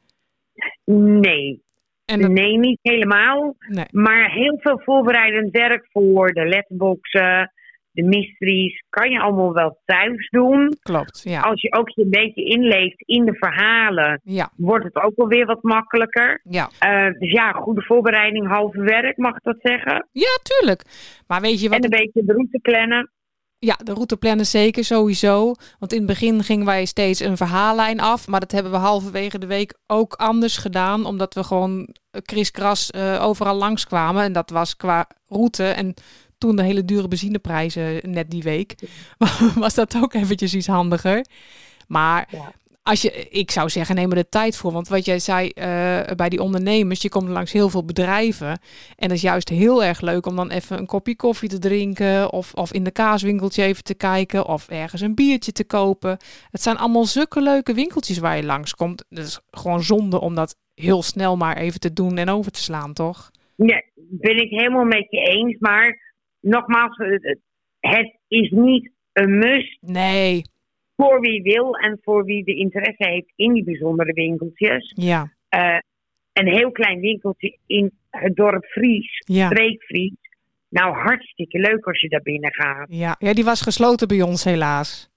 [0.85, 1.63] Nee,
[2.05, 3.55] En dat, nee, niet helemaal.
[3.67, 7.51] nee, Maar heel veel voorbereidend werk voor de letterboxen,
[7.91, 10.73] de mysteries, kan je allemaal wel thuis doen.
[10.79, 11.21] klopt.
[11.23, 15.15] Ja, Als je ook je een beetje inleeft in de verhalen, ja, wordt het ook
[15.15, 16.39] wel weer wat makkelijker.
[16.43, 16.69] ja.
[16.85, 20.07] Uh, dus ja, goede voorbereiding, halve werk, mag ik dat zeggen?
[20.11, 20.81] Ja, tuurlijk.
[21.27, 21.77] Maar weet je wat?
[21.77, 23.09] En een beetje de route plannen.
[23.59, 25.53] Ja, de route plannen zeker, sowieso.
[25.79, 28.27] Want in het begin gingen wij steeds een verhaallijn af.
[28.27, 31.05] Maar dat hebben we halverwege de week ook anders gedaan.
[31.05, 31.89] Omdat we gewoon
[32.21, 34.23] kriskras uh, overal langskwamen.
[34.23, 35.63] En dat was qua route.
[35.63, 35.93] En
[36.37, 38.75] toen de hele dure benzineprijzen net die week.
[39.55, 41.25] was dat ook eventjes iets handiger.
[41.87, 42.29] Maar.
[42.89, 44.71] Als je, ik zou zeggen, neem er de tijd voor.
[44.71, 48.47] Want wat jij zei uh, bij die ondernemers, je komt langs heel veel bedrijven.
[48.95, 52.31] En het is juist heel erg leuk om dan even een kopje koffie te drinken.
[52.31, 54.45] Of, of in de kaaswinkeltje even te kijken.
[54.47, 56.17] Of ergens een biertje te kopen.
[56.51, 59.05] Het zijn allemaal zulke leuke winkeltjes waar je langskomt.
[59.09, 62.61] Het is gewoon zonde om dat heel snel maar even te doen en over te
[62.61, 63.31] slaan, toch?
[63.55, 65.57] Ja, ben ik helemaal met je eens.
[65.59, 66.97] Maar nogmaals,
[67.79, 69.77] het is niet een must.
[69.81, 70.53] Nee.
[70.95, 74.91] Voor wie wil en voor wie de interesse heeft in die bijzondere winkeltjes.
[74.95, 75.33] Ja.
[75.55, 75.77] Uh,
[76.33, 79.49] een heel klein winkeltje in het dorp Fries, ja.
[80.69, 82.85] Nou, hartstikke leuk als je daar binnen gaat.
[82.89, 83.15] Ja.
[83.19, 85.09] ja, die was gesloten bij ons helaas.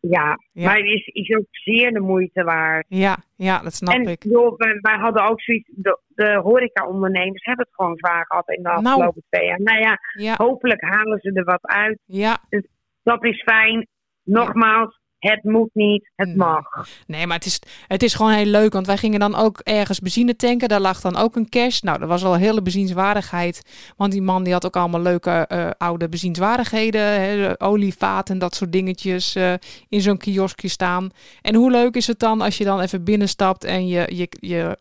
[0.00, 0.64] Ja, ja.
[0.64, 2.86] maar het is, is ook zeer de moeite waard.
[2.88, 4.22] Ja, ja dat snap en, ik.
[4.22, 8.62] Joh, wij, wij, hadden ook zoiets, de, de horeca-ondernemers hebben het gewoon zwaar gehad in
[8.62, 9.60] de afgelopen nou, twee jaar.
[9.60, 11.98] Nou ja, ja, hopelijk halen ze er wat uit.
[12.04, 12.38] Ja.
[12.48, 12.66] Dus
[13.02, 13.86] dat is fijn.
[14.22, 16.36] Nogmaals, het moet niet, het Nee.
[16.36, 16.64] mag.
[17.06, 18.72] Nee, maar het is, het is gewoon heel leuk.
[18.72, 20.68] Want wij gingen dan ook ergens benzine tanken.
[20.68, 21.80] Daar lag dan ook een cash.
[21.80, 23.62] Nou, dat was al een hele bezienswaardigheid.
[23.96, 27.00] Want die man die had ook allemaal leuke eh, oude bezienswaardigheden.
[27.02, 29.52] Hè, olievaat en dat soort dingetjes eh,
[29.88, 31.10] in zo'n kioskje staan.
[31.42, 34.78] En hoe leuk is het dan als je dan even binnenstapt en je, je, je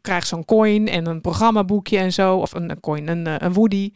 [0.00, 2.36] krijgt zo'n coin en een programmaboekje en zo.
[2.36, 3.92] Of een, een coin, een, eh, een woody.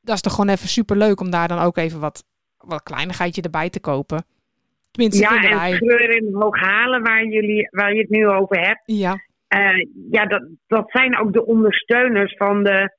[0.00, 2.24] Dat is toch gewoon even super leuk om daar dan ook even wat,
[2.56, 4.24] wat kleinigheidje erbij te kopen.
[4.92, 5.72] Tenminste, Ja, en wij.
[5.72, 8.82] Schreur in Hooghalen, waar, jullie, waar je het nu over hebt.
[8.84, 9.16] Ja,
[9.48, 12.96] eh, ja, dat, dat zijn ook de ondersteuners van de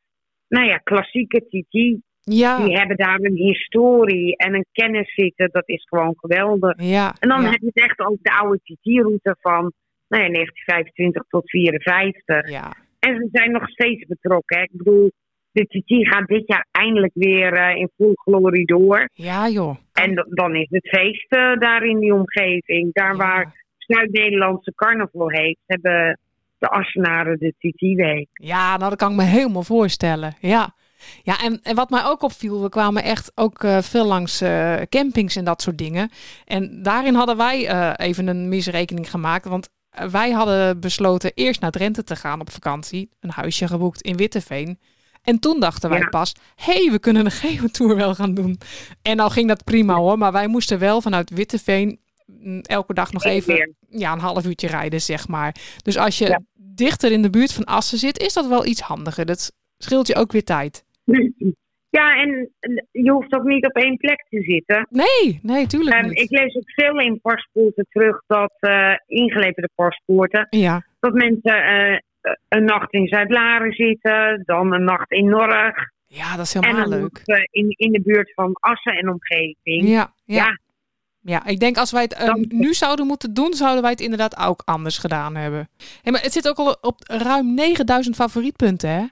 [0.47, 2.01] nou ja, klassieke TT.
[2.19, 5.49] ja, Die hebben daar een historie en een kennis zitten.
[5.51, 6.81] Dat is gewoon geweldig.
[6.81, 7.15] ja.
[7.19, 7.49] En dan ja.
[7.49, 9.73] heb je het echt over de oude TT-route van
[10.07, 12.49] nou ja, 1925 tot 54.
[12.49, 14.57] Ja, En ze zijn nog steeds betrokken.
[14.57, 14.63] Hè.
[14.63, 15.11] Ik bedoel,
[15.53, 19.09] de TT gaat dit jaar eindelijk weer eh, in full glorie door.
[19.13, 19.75] ja joh.
[19.93, 22.93] En dan is het feest eh, daar in die omgeving.
[22.93, 23.17] Daar Ja.
[23.17, 26.19] waar Zuid-Nederlandse carnaval heet, hebben
[26.57, 28.27] de Assenaren de TT-week.
[28.33, 30.35] Ja, nou dat kan ik me helemaal voorstellen.
[30.39, 30.75] Ja.
[31.23, 34.43] Ja, en, en wat mij ook opviel, we kwamen echt ook eh, veel langs
[34.89, 36.09] campings en dat soort dingen.
[36.45, 39.45] En daarin hadden wij even een misrekening gemaakt.
[39.47, 39.69] Want
[40.11, 43.09] wij hadden besloten eerst naar Drenthe te gaan op vakantie.
[43.19, 44.79] Een huisje geboekt in Witteveen.
[45.23, 46.07] En toen dachten wij Ja.
[46.09, 48.57] pas, hé, hey, we kunnen een geotour wel gaan doen.
[49.01, 53.11] En nou ging dat prima hoor, maar wij moesten wel vanuit Witteveen mm, elke dag
[53.11, 55.55] nog even ja, een half uurtje rijden, zeg maar.
[55.83, 56.41] Dus als je Ja.
[56.53, 59.25] dichter in de buurt van Assen zit, is dat wel iets handiger.
[59.25, 60.83] Dat scheelt je ook weer tijd.
[61.99, 62.49] Ja, en
[62.91, 64.87] je hoeft ook niet op één plek te zitten.
[64.89, 66.19] Nee, nee, tuurlijk Ehm, niet.
[66.19, 71.97] ik lees ook veel in paspoorten terug dat eh, ingeleverde paspoorten, Ja, dat mensen eh,
[72.47, 76.83] een nacht in Zuid-Laren zitten, dan een nacht in Norg ja, dat is en helemaal
[76.91, 77.01] een leuk.
[77.25, 79.87] nacht eh, in, in de buurt van Assen en omgeving.
[79.87, 80.35] Ja, ja.
[80.45, 80.57] Ja.
[81.25, 84.01] Ja, ik denk als wij het eh, Dan- nu zouden moeten doen, zouden wij het
[84.01, 85.69] inderdaad ook anders gedaan hebben.
[86.01, 89.05] Hey, maar het zit ook al op ruim 9000 favorietpunten, hè?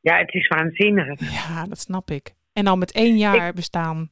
[0.00, 1.20] Ja, het is waanzinnig.
[1.20, 2.34] Ja, dat snap ik.
[2.52, 4.10] En al met één jaar bestaan.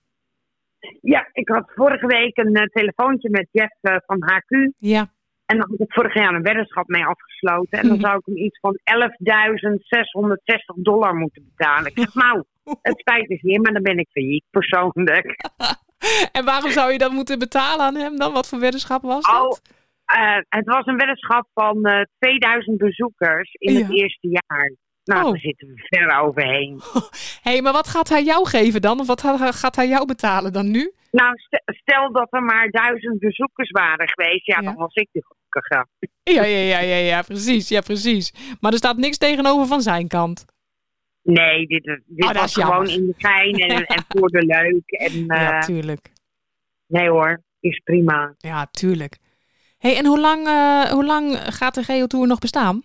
[1.00, 4.72] Ja, ik had vorige week een eh, telefoontje met Jeff eh, van HQ.
[4.78, 5.12] Ja,
[5.46, 7.78] En dan had ik vorig jaar een weddenschap mee afgesloten.
[7.78, 8.78] En dan zou ik hem iets van
[10.76, 11.90] 11.660 dollar moeten betalen.
[11.90, 12.42] Ik zeg, nou,
[12.82, 15.36] het spijt me zeer, maar dan ben ik failliet persoonlijk.
[16.36, 18.32] en waarom zou je dat moeten betalen aan hem dan?
[18.32, 19.42] Wat voor weddenschap was dat?
[19.42, 19.56] Oh,
[20.48, 24.74] het was een weddenschap van eh 2000 bezoekers in het eerste jaar.
[25.04, 25.30] Nou, Oh.
[25.30, 26.80] daar zitten we ver overheen.
[27.42, 29.00] Hé, hey, maar wat gaat hij jou geven dan?
[29.00, 29.22] Of wat
[29.54, 30.92] gaat hij jou betalen dan nu?
[31.20, 34.46] Nou, st- stel dat er maar duizend bezoekers waren geweest.
[34.46, 34.62] Ja, Ja.
[34.62, 35.86] dan was ik de gelukkige.
[36.22, 38.32] Ja, ja, ja, ja, ja, precies, ja, precies.
[38.60, 40.44] Maar er staat niks tegenover van zijn kant.
[41.22, 42.74] Nee, dit, dit Oh, was jammer.
[42.74, 44.90] gewoon in de schijn en, en voor de leuk.
[44.90, 46.12] En, eh, ja, tuurlijk.
[46.86, 48.34] nee hoor, is prima.
[48.38, 49.16] Ja, tuurlijk.
[49.78, 52.82] hey, en hoe lang, eh, hoe lang gaat de Geotour nog bestaan?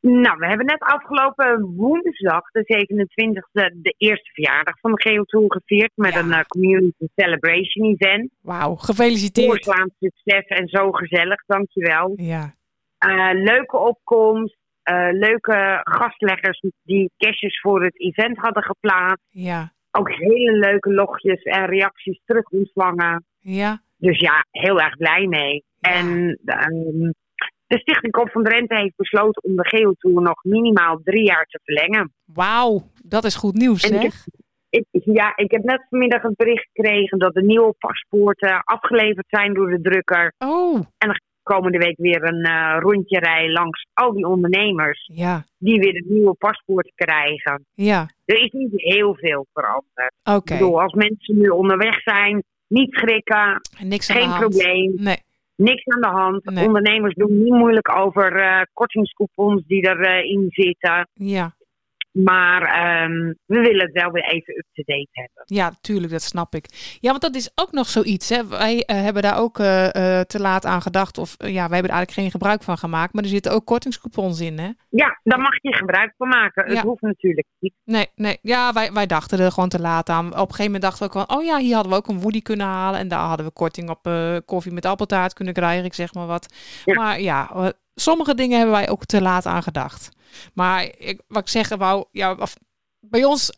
[0.00, 5.92] Nou, we hebben net afgelopen woensdag, de 27e, de eerste verjaardag van de Geotour gevierd.
[5.94, 6.18] Met Ja.
[6.20, 8.30] een eh, community celebration event.
[8.42, 9.46] Wauw, gefeliciteerd.
[9.48, 12.12] Voorslaand succes en zo gezellig, dankjewel.
[12.16, 12.54] Ja,
[12.98, 19.24] Eh, leuke opkomst, eh, leuke gastleggers die cashjes voor het event hadden geplaatst.
[19.30, 23.24] ja, Ook hele leuke logjes en reacties terug ontvangen.
[23.38, 23.82] ja.
[23.96, 25.64] Dus ja, heel erg blij mee.
[25.78, 25.90] Ja.
[25.90, 27.10] En ehm,
[27.70, 31.60] de Stichting Kop van Drenthe heeft besloten om de Geotour nog minimaal drie jaar te
[31.64, 32.12] verlengen.
[32.24, 34.26] Wauw, dat is goed nieuws, En zeg.
[34.70, 39.54] Ik, ja, ik heb net vanmiddag het bericht gekregen dat de nieuwe paspoorten afgeleverd zijn
[39.54, 40.34] door de drukker.
[40.38, 40.80] Oh,
[41.42, 46.04] Komende week weer een eh, rondje rijden langs al die ondernemers ja, die weer de
[46.08, 47.64] nieuwe paspoorten krijgen.
[47.74, 48.08] ja.
[48.24, 50.14] Er is niet heel veel veranderd.
[50.24, 54.92] Oké, Ik bedoel, als mensen nu onderweg zijn, niet schrikken, niks geen probleem.
[54.96, 55.18] Nee,
[55.60, 56.44] Niks aan de hand.
[56.44, 56.66] Nee.
[56.66, 61.08] Ondernemers doen niet moeilijk over eh kortingscoupons die erin zitten.
[61.14, 61.58] ja.
[62.12, 65.42] Maar ehm, we willen het wel weer even up-to-date hebben.
[65.44, 66.96] Ja, tuurlijk, dat snap ik.
[67.00, 68.28] Ja, want dat is ook nog zoiets.
[68.28, 68.46] Hè.
[68.46, 71.18] Wij eh, hebben daar ook eh, eh, te laat aan gedacht.
[71.18, 73.12] Of ja, wij hebben er eigenlijk geen gebruik van gemaakt.
[73.12, 74.70] Maar er zitten ook kortingscoupons in, hè?
[74.88, 76.68] Ja, daar mag je gebruik van maken.
[76.68, 76.74] Ja.
[76.74, 77.74] Het hoeft natuurlijk niet.
[77.84, 78.38] Nee, nee.
[78.42, 80.26] Ja, wij, wij dachten er gewoon te laat aan.
[80.26, 81.36] Op een gegeven moment dachten we ook van...
[81.36, 83.00] Oh ja, hier hadden we ook een Woody kunnen halen.
[83.00, 84.10] En daar hadden we korting op
[84.44, 85.84] koffie met appeltaart kunnen krijgen.
[85.84, 86.54] Ik zeg maar wat.
[86.84, 86.94] Ja.
[86.94, 90.08] Maar ja, sommige dingen hebben wij ook te laat aan gedacht.
[90.54, 92.04] Maar ik, wat ik zeggen wou...
[92.10, 92.54] Ja, of,
[93.00, 93.52] bij ons...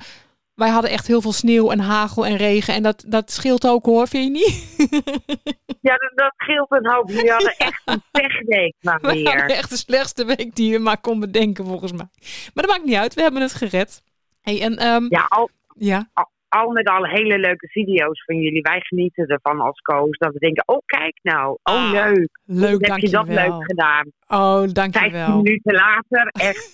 [0.54, 2.74] Wij hadden echt heel veel sneeuw en hagel en regen.
[2.74, 4.90] En dat, dat scheelt ook hoor, vind je niet?
[5.80, 7.08] Ja, dat, dat scheelt een hoop.
[7.08, 9.50] Jullie hadden echt een pechweek maar We hadden weer.
[9.50, 12.08] echt de slechtste week die je maar kon bedenken volgens mij.
[12.54, 13.14] Maar dat maakt niet uit.
[13.14, 14.02] We hebben het gered.
[14.40, 16.10] Hey, en, ehm, Ja, al, ja.
[16.12, 16.30] al
[16.72, 18.62] met al hele leuke video's van jullie.
[18.62, 20.16] Wij genieten ervan als coach.
[20.16, 22.28] Dat we denken, oh kijk nou, oh Ah, leuk.
[22.44, 24.10] Leuk, heb je dat leuk gedaan?
[24.28, 25.36] Oh, 15 dankjewel.
[25.36, 26.70] minuten later, echt.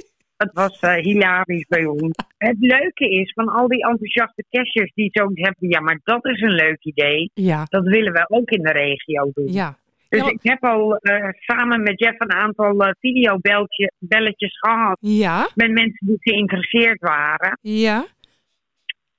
[0.42, 2.10] Het was eh, hilarisch bij ons.
[2.38, 6.40] Het leuke is, van al die enthousiaste cashers die zo hebben, ja, maar dat is
[6.40, 7.30] een leuk idee.
[7.34, 9.52] Ja, Dat willen we ook in de regio doen.
[9.52, 9.80] ja.
[10.08, 15.70] Dus ik heb al eh, samen met Jeff een aantal eh videobelletjes gehad Ja, met
[15.70, 17.58] mensen die geïnteresseerd waren.
[17.60, 18.04] ja,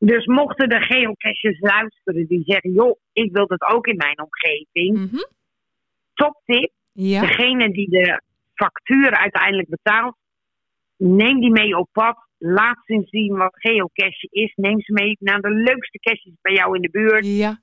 [0.05, 4.97] Dus mochten de geocachers luisteren die zeggen, joh, ik wil dat ook in mijn omgeving.
[4.97, 5.23] mhm,
[6.13, 8.21] Top tip, ja, degene die de
[8.53, 10.15] factuur uiteindelijk betaalt,
[10.97, 12.17] neem die mee op pad.
[12.37, 14.53] Laat ze zien wat geocache is.
[14.55, 17.25] Neem ze mee naar de leukste caches bij jou in de buurt.
[17.25, 17.59] ja,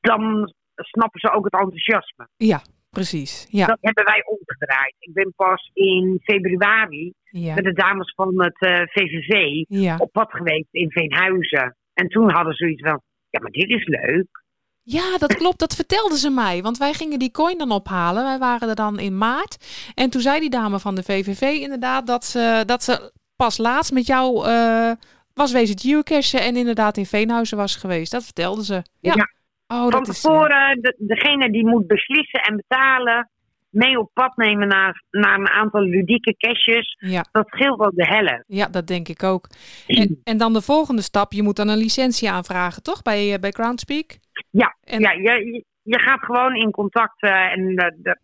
[0.00, 2.28] Dan snappen ze ook het enthousiasme.
[2.36, 2.62] ja,
[2.94, 3.46] precies.
[3.50, 4.94] Ja, Dat hebben wij omgedraaid.
[4.98, 9.96] Ik ben pas in februari ja, met de dames van het eh, VVV ja.
[9.96, 11.76] op pad geweest in Veenhuizen.
[11.94, 14.42] En toen hadden ze iets van, ja, maar dit is leuk.
[14.82, 15.58] Ja, dat klopt.
[15.58, 16.62] Dat vertelden ze mij.
[16.62, 18.24] Want wij gingen die coin dan ophalen.
[18.24, 19.90] Wij waren er dan in maart.
[19.94, 23.92] En toen zei die dame van de VVV inderdaad dat ze, dat ze pas laatst
[23.92, 24.92] met jou eh,
[25.34, 26.40] was wezen geocachen.
[26.40, 28.12] En inderdaad in Veenhuizen was geweest.
[28.12, 28.82] Dat vertelden ze.
[29.00, 29.14] Ja.
[29.14, 29.28] Ja.
[29.66, 30.24] Oh, Van dat is...
[30.24, 33.30] eh, tevoren, de, degene die moet beslissen en betalen,
[33.70, 36.96] mee op pad nemen naar, naar een aantal ludieke caches.
[36.98, 38.44] ja, Dat scheelt wel de helft.
[38.46, 39.46] ja, dat denk ik ook.
[39.86, 41.32] En, en dan de volgende stap.
[41.32, 43.02] Je moet dan een licentie aanvragen, toch?
[43.02, 44.18] Bij, eh, bij Groundspeak?
[44.50, 48.18] Ja, En- ja je, je- gaat gewoon in contact eh, en de, de,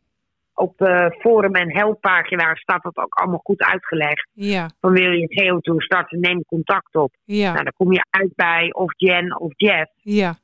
[0.55, 4.29] op de forum en helppagina staat dat ook allemaal goed uitgelegd.
[4.33, 7.13] Ja, Van wil je een geotour starten, neem contact op.
[7.25, 9.91] ja, Nou, dan kom je uit bij of Jen of Jeff.
[10.03, 10.39] ja,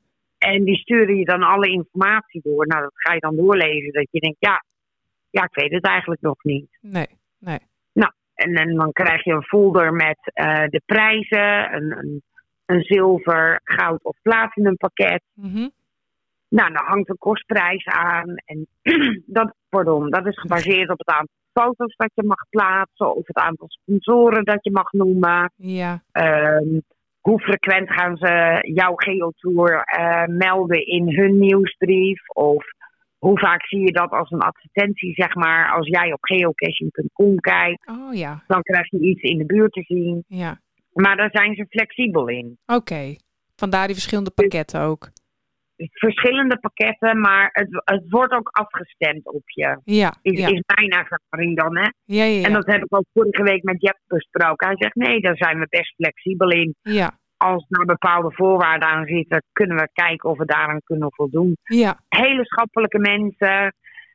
[0.53, 2.67] En die sturen je dan alle informatie door.
[2.67, 3.93] Nou, dat ga je dan doorlezen.
[3.93, 4.65] Dat je denkt, ja,
[5.31, 6.79] ja ik weet het eigenlijk nog niet.
[6.81, 7.07] nee,
[7.39, 7.59] nee.
[8.37, 12.23] En, en dan krijg je een folder met eh, de prijzen, een, een,
[12.67, 15.23] een zilver, goud of platinum pakket.
[15.35, 15.69] Mhm.
[16.49, 18.35] Nou, dan hangt een kostprijs aan.
[18.45, 18.67] En
[19.27, 23.17] dat, pardon, dat is gebaseerd op het aantal foto's dat je mag plaatsen.
[23.17, 25.53] Of het aantal sponsoren dat je mag noemen.
[25.57, 26.79] Ja, Ehm,
[27.27, 32.29] hoe frequent gaan ze jouw geotour eh melden in hun nieuwsbrief?
[32.29, 32.65] Of
[33.19, 37.89] hoe vaak zie je dat als een advertentie, zeg maar, als jij op geocaching.com kijkt,
[37.89, 40.25] oh ja, dan krijg je iets in de buurt te zien.
[40.27, 40.61] ja.
[40.93, 42.59] Maar daar zijn ze flexibel in.
[42.67, 43.17] Oké.
[43.57, 45.11] Vandaar die verschillende pakketten ook.
[45.91, 49.81] Verschillende pakketten, maar het, het wordt ook afgestemd op je.
[49.85, 51.89] Ja, Is, ja, is mijn ervaring dan, hè?
[52.05, 54.67] ja, ja, En dat heb ik ook vorige week met Jeff besproken.
[54.67, 56.75] Hij zegt, nee, daar zijn we best flexibel in.
[56.83, 61.57] ja, Als er bepaalde voorwaarden aan zitten, kunnen we kijken of we daaraan kunnen voldoen.
[61.63, 63.75] ja, hele schappelijke mensen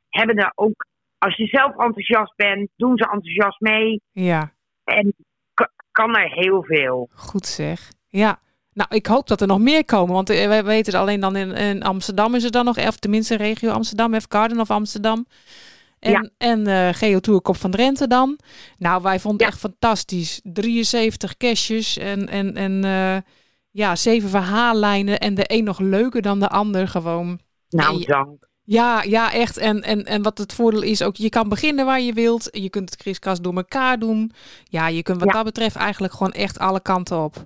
[0.09, 0.85] hebben er ook,
[1.17, 4.01] als je zelf enthousiast bent, doen ze enthousiast mee.
[4.11, 4.51] ja.
[4.83, 5.13] En
[5.91, 7.09] kan er heel veel.
[7.15, 7.91] Goed zeg.
[8.07, 8.39] Ja.
[8.73, 10.13] Nou, ik hoop dat er nog meer komen.
[10.13, 13.35] Want eh, wij weten alleen dan in, in Amsterdam is er dan nog, of tenminste
[13.35, 15.25] regio Amsterdam, F Garden of Amsterdam.
[15.99, 16.29] En, Ja.
[16.37, 18.39] en eh Geotour Kop van Drenthe dan.
[18.77, 19.61] Nou, wij vonden het Ja.
[19.61, 20.39] echt fantastisch.
[20.43, 23.17] 73 caches en, en, en eh,
[23.71, 25.19] ja, zeven verhaallijnen.
[25.19, 27.39] En de een nog leuker dan de ander gewoon.
[27.69, 28.49] Nou, dank.
[28.63, 29.57] Ja, ja, echt.
[29.57, 32.47] En, en, en wat het voordeel is ook, je kan beginnen waar je wilt.
[32.51, 34.31] Je kunt het kriskast door elkaar doen.
[34.63, 35.33] Ja, je kunt wat Ja.
[35.35, 37.45] dat betreft eigenlijk gewoon echt alle kanten op.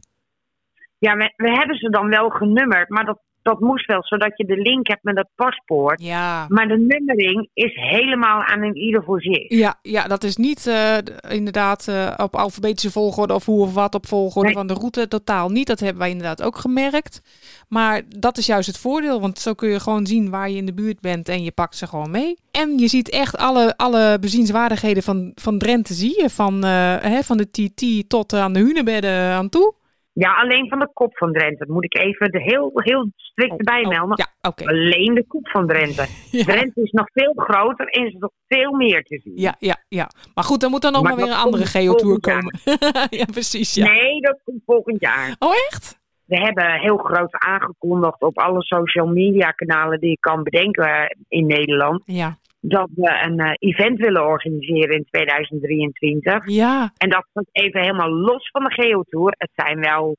[1.05, 4.45] Ja, we, we hebben ze dan wel genummerd, maar dat, dat moest wel, zodat je
[4.45, 6.01] de link hebt met het paspoort.
[6.01, 6.45] Ja.
[6.47, 9.49] Maar de nummering is helemaal aan een ieder voor zich.
[9.49, 10.97] Ja, ja, dat is niet eh,
[11.29, 14.57] inderdaad eh, op alfabetische volgorde of hoe of wat op volgorde Nee.
[14.57, 15.07] van de route.
[15.07, 15.67] Totaal niet.
[15.67, 17.21] Dat hebben wij inderdaad ook gemerkt.
[17.69, 20.65] Maar dat is juist het voordeel, want zo kun je gewoon zien waar je in
[20.65, 22.37] de buurt bent en je pakt ze gewoon mee.
[22.51, 26.29] En je ziet echt alle, alle bezienswaardigheden van, van Drenthe zie je.
[26.29, 29.73] Van, eh, hè, van de TT tot aan de hunebedden aan toe.
[30.17, 31.65] Ja, alleen van de kop van Drenthe.
[31.67, 34.17] Moet ik even de heel, heel strikt erbij Oh, melden.
[34.17, 34.65] ja, oké.
[34.67, 36.05] Alleen de kop van Drenthe.
[36.31, 39.33] Ja, Drenthe is nog veel groter en is nog veel meer te zien.
[39.35, 40.09] ja, ja, ja.
[40.33, 42.59] Maar goed, dan moet er nog maar, Maar weer een andere geotour komen.
[43.19, 43.73] ja, precies.
[43.73, 43.85] Ja.
[43.85, 45.35] Nee, dat komt volgend jaar.
[45.39, 46.03] Oh, echt?
[46.25, 51.05] We hebben heel groot aangekondigd op alle social media kanalen die je kan bedenken eh,
[51.27, 52.01] in Nederland.
[52.05, 52.37] Ja.
[52.67, 56.49] Dat we een eh, event willen organiseren in 2023.
[56.49, 56.91] Ja.
[56.97, 59.35] En dat staat even helemaal los van de Geotour.
[59.37, 60.17] Het zijn wel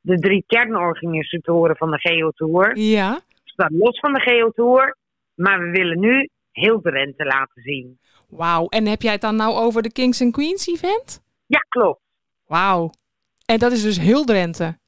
[0.00, 2.78] de drie kernorganisatoren van de Geotour.
[2.78, 3.12] Ja.
[3.12, 4.96] Het staat los van de Geotour.
[5.34, 7.98] Maar we willen nu heel Drenthe laten zien.
[8.28, 8.66] Wauw.
[8.66, 11.22] En heb jij het dan nou over de Kings and Queens event?
[11.46, 12.00] Ja, klopt.
[12.46, 12.90] Wauw.
[13.46, 14.78] En dat is dus heel Drenthe.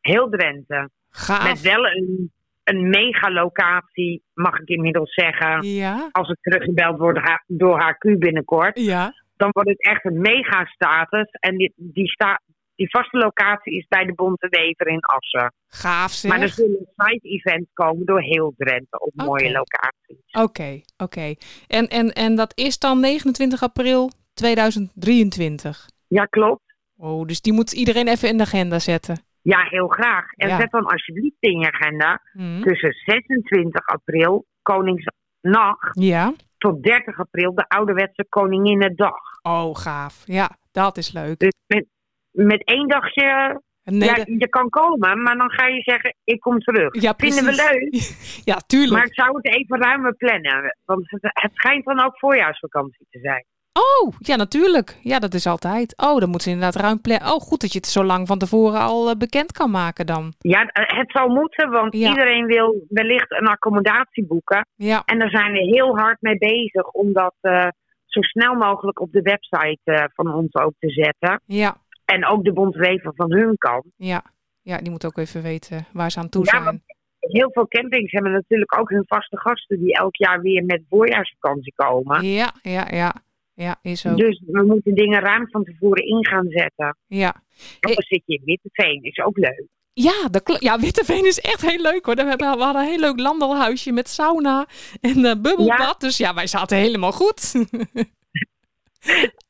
[0.00, 0.90] Heel Drenthe.
[1.08, 1.48] Gaaf.
[1.48, 2.32] Met wel een,
[2.64, 5.66] een megalocatie, mag ik inmiddels zeggen.
[5.66, 6.08] Ja.
[6.12, 8.78] Als ik teruggebeld word ha- door HQ binnenkort.
[8.78, 9.12] Ja.
[9.36, 11.30] Dan wordt het echt een megastatus.
[11.30, 12.40] En die, die, sta,
[12.74, 15.52] die vaste locatie is bij de Bonte Wever in Assen.
[15.68, 16.30] Gaaf zeg.
[16.30, 20.32] Maar er zullen side-events komen door heel Drenthe op mooie locaties.
[20.32, 21.34] Oké, oké.
[21.66, 25.88] En, en, en dat is dan 29 april 2023.
[26.08, 26.62] Ja, klopt.
[26.96, 29.24] Oh, dus die moet iedereen even in de agenda zetten.
[29.44, 30.32] Ja, heel graag.
[30.32, 30.60] En Ja.
[30.60, 32.60] zet dan alsjeblieft in je agenda Hm.
[32.62, 36.32] tussen 26 april, Koningsnacht, Ja.
[36.58, 39.20] tot 30 april, de ouderwetse Koninginnedag.
[39.42, 40.22] Oh, gaaf.
[40.26, 41.38] Ja, dat is leuk.
[41.38, 41.86] Dus met,
[42.30, 46.58] met één dagje, Nee, ja, je kan komen, maar dan ga je zeggen, ik kom
[46.58, 47.00] terug.
[47.02, 48.02] ja, Vinden we leuk,
[48.50, 48.92] Ja, tuurlijk.
[48.92, 50.76] maar ik zou het even ruimer plannen.
[50.84, 53.44] Want het, het schijnt dan ook voorjaarsvakantie te zijn.
[53.78, 54.98] Oh, ja, natuurlijk.
[55.02, 55.94] Ja, dat is altijd.
[55.96, 57.26] Oh, dan moet ze inderdaad ruim plannen.
[57.32, 60.32] Oh, goed dat je het zo lang van tevoren al eh, bekend kan maken dan.
[60.38, 62.08] Ja, eh, het zal moeten, want Ja.
[62.08, 64.66] iedereen wil wellicht een accommodatie boeken.
[64.74, 67.66] Ja, En daar zijn we heel hard mee bezig om dat eh,
[68.06, 71.40] zo snel mogelijk op de website van ons ook te zetten.
[71.46, 73.84] ja, En ook de bondwever van hun kant.
[73.96, 74.22] ja.
[74.62, 76.82] Ja, die moet ook even weten waar ze aan toe Ja, zijn.
[77.18, 81.72] heel veel campings hebben natuurlijk ook hun vaste gasten die elk jaar weer met voorjaarsvakantie
[81.76, 82.24] komen.
[82.26, 83.14] Ja, ja, ja.
[83.54, 84.16] Ja, is ook.
[84.16, 86.96] Dus we moeten dingen ruim van tevoren in gaan zetten.
[87.06, 87.42] Ja.
[87.80, 89.66] Anders zit je in Witteveen, is ook leuk.
[89.92, 92.14] Ja, klo- ja, Witteveen is echt heel leuk hoor.
[92.14, 94.66] We, hebben, we hadden een heel leuk landelhuisje met sauna
[95.00, 95.78] en eh, bubbelbad.
[95.78, 95.94] Ja.
[95.98, 97.52] Dus ja, wij zaten helemaal goed.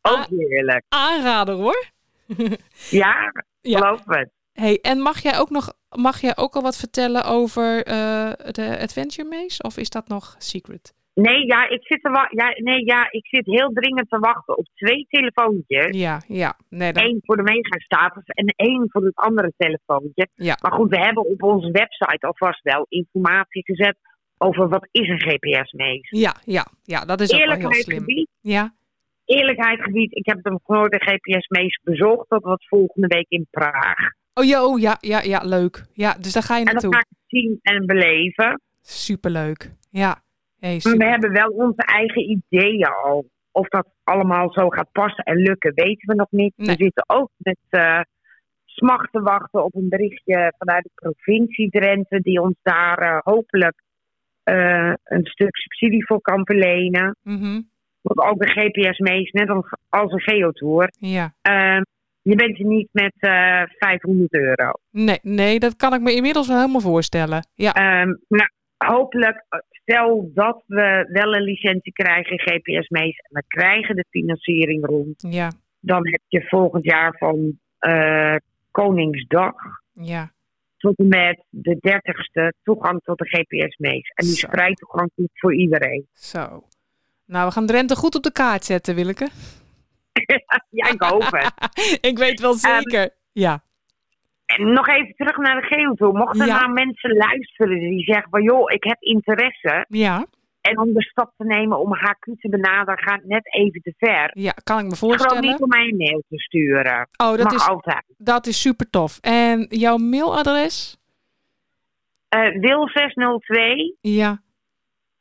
[0.02, 0.84] Ook heerlijk.
[0.88, 1.84] Aanrader hoor.
[2.90, 3.78] Ja, Ja.
[3.78, 4.30] geloof het.
[4.52, 8.78] Hey, en mag jij ook nog mag jij ook al wat vertellen over eh, de
[8.80, 9.62] Adventure Maze?
[9.62, 10.94] Of is dat nog secret?
[11.14, 14.66] Nee, ja, ik zit, te ja, nee, ja, ik zit heel dringend te wachten op
[14.74, 15.86] twee telefoontjes.
[15.98, 16.56] Ja, ja.
[16.68, 20.28] Nee, dan, Eén voor de megastatus en één voor het andere telefoontje.
[20.34, 20.56] Ja.
[20.62, 23.96] Maar goed, we hebben op onze website alvast wel informatie gezet
[24.38, 26.08] over wat is een GPS-mees.
[26.10, 27.98] ja, ja, ja, dat is ook wel heel slim.
[27.98, 28.74] gebied, Ja,
[29.24, 30.16] eerlijkheid gebied.
[30.16, 32.28] Ik heb de GPS-mees bezocht.
[32.28, 33.96] Dat was volgende week in Praag.
[34.34, 35.84] oh ja, oh, ja, ja, ja, leuk.
[35.92, 36.94] Ja, dus daar ga je En dan naartoe.
[36.94, 38.60] ga ik zien en beleven.
[38.80, 39.70] Superleuk.
[39.90, 40.22] Ja.
[40.64, 43.26] Hey, we hebben wel onze eigen ideeën al.
[43.52, 46.52] Of dat allemaal zo gaat passen en lukken, weten we nog niet.
[46.56, 46.76] Nee.
[46.76, 48.00] We zitten ook met eh
[48.64, 53.82] smacht te wachten op een berichtje vanuit de provincie Drenthe, die ons daar eh, hopelijk
[54.42, 57.16] eh, een stuk subsidie voor kan verlenen.
[57.22, 57.60] Mhm.
[58.00, 60.92] Want ook de GPS meest, net als, als een geotour.
[60.98, 61.34] Ja.
[61.42, 61.82] Ehm,
[62.22, 64.70] je bent er niet met eh 500 euro.
[64.90, 67.46] Nee, nee, dat kan ik me inmiddels wel helemaal voorstellen.
[67.54, 69.44] Ja, Ehm, maar hopelijk,
[69.84, 75.26] stel dat we wel een licentie krijgen, GPS mees, en we krijgen de financiering rond.
[75.28, 78.36] ja, dan heb je volgend jaar van eh,
[78.70, 79.54] Koningsdag
[79.92, 80.32] ja.
[80.76, 84.08] tot en met de 30ste toegang tot de GPS-mees.
[84.14, 84.48] En die Zo.
[84.48, 86.06] vrij toegankelijk voor iedereen.
[86.12, 86.64] Zo.
[87.26, 89.28] Nou, we gaan Drenthe goed op de kaart zetten, Willeke.
[90.70, 91.52] ja, ik hoop het.
[92.10, 93.10] ik weet wel zeker.
[93.32, 93.63] ja.
[94.46, 96.12] En nog even terug naar de geotour.
[96.14, 96.60] Mochten er Ja.
[96.60, 99.84] nou mensen luisteren die zeggen van joh, ik heb interesse.
[99.88, 100.26] Ja,
[100.60, 104.30] En om de stap te nemen om HQ te benaderen gaat net even te ver.
[104.38, 105.50] ja, kan ik me Gewoon voorstellen.
[105.50, 107.08] niet om mij een mail te sturen.
[107.16, 108.04] Oh, dat Mag is, altijd.
[108.16, 109.18] dat is super tof.
[109.20, 110.96] En jouw mailadres?
[112.28, 114.42] Eh wil 602 Ja,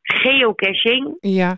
[0.01, 1.49] geocaching ja.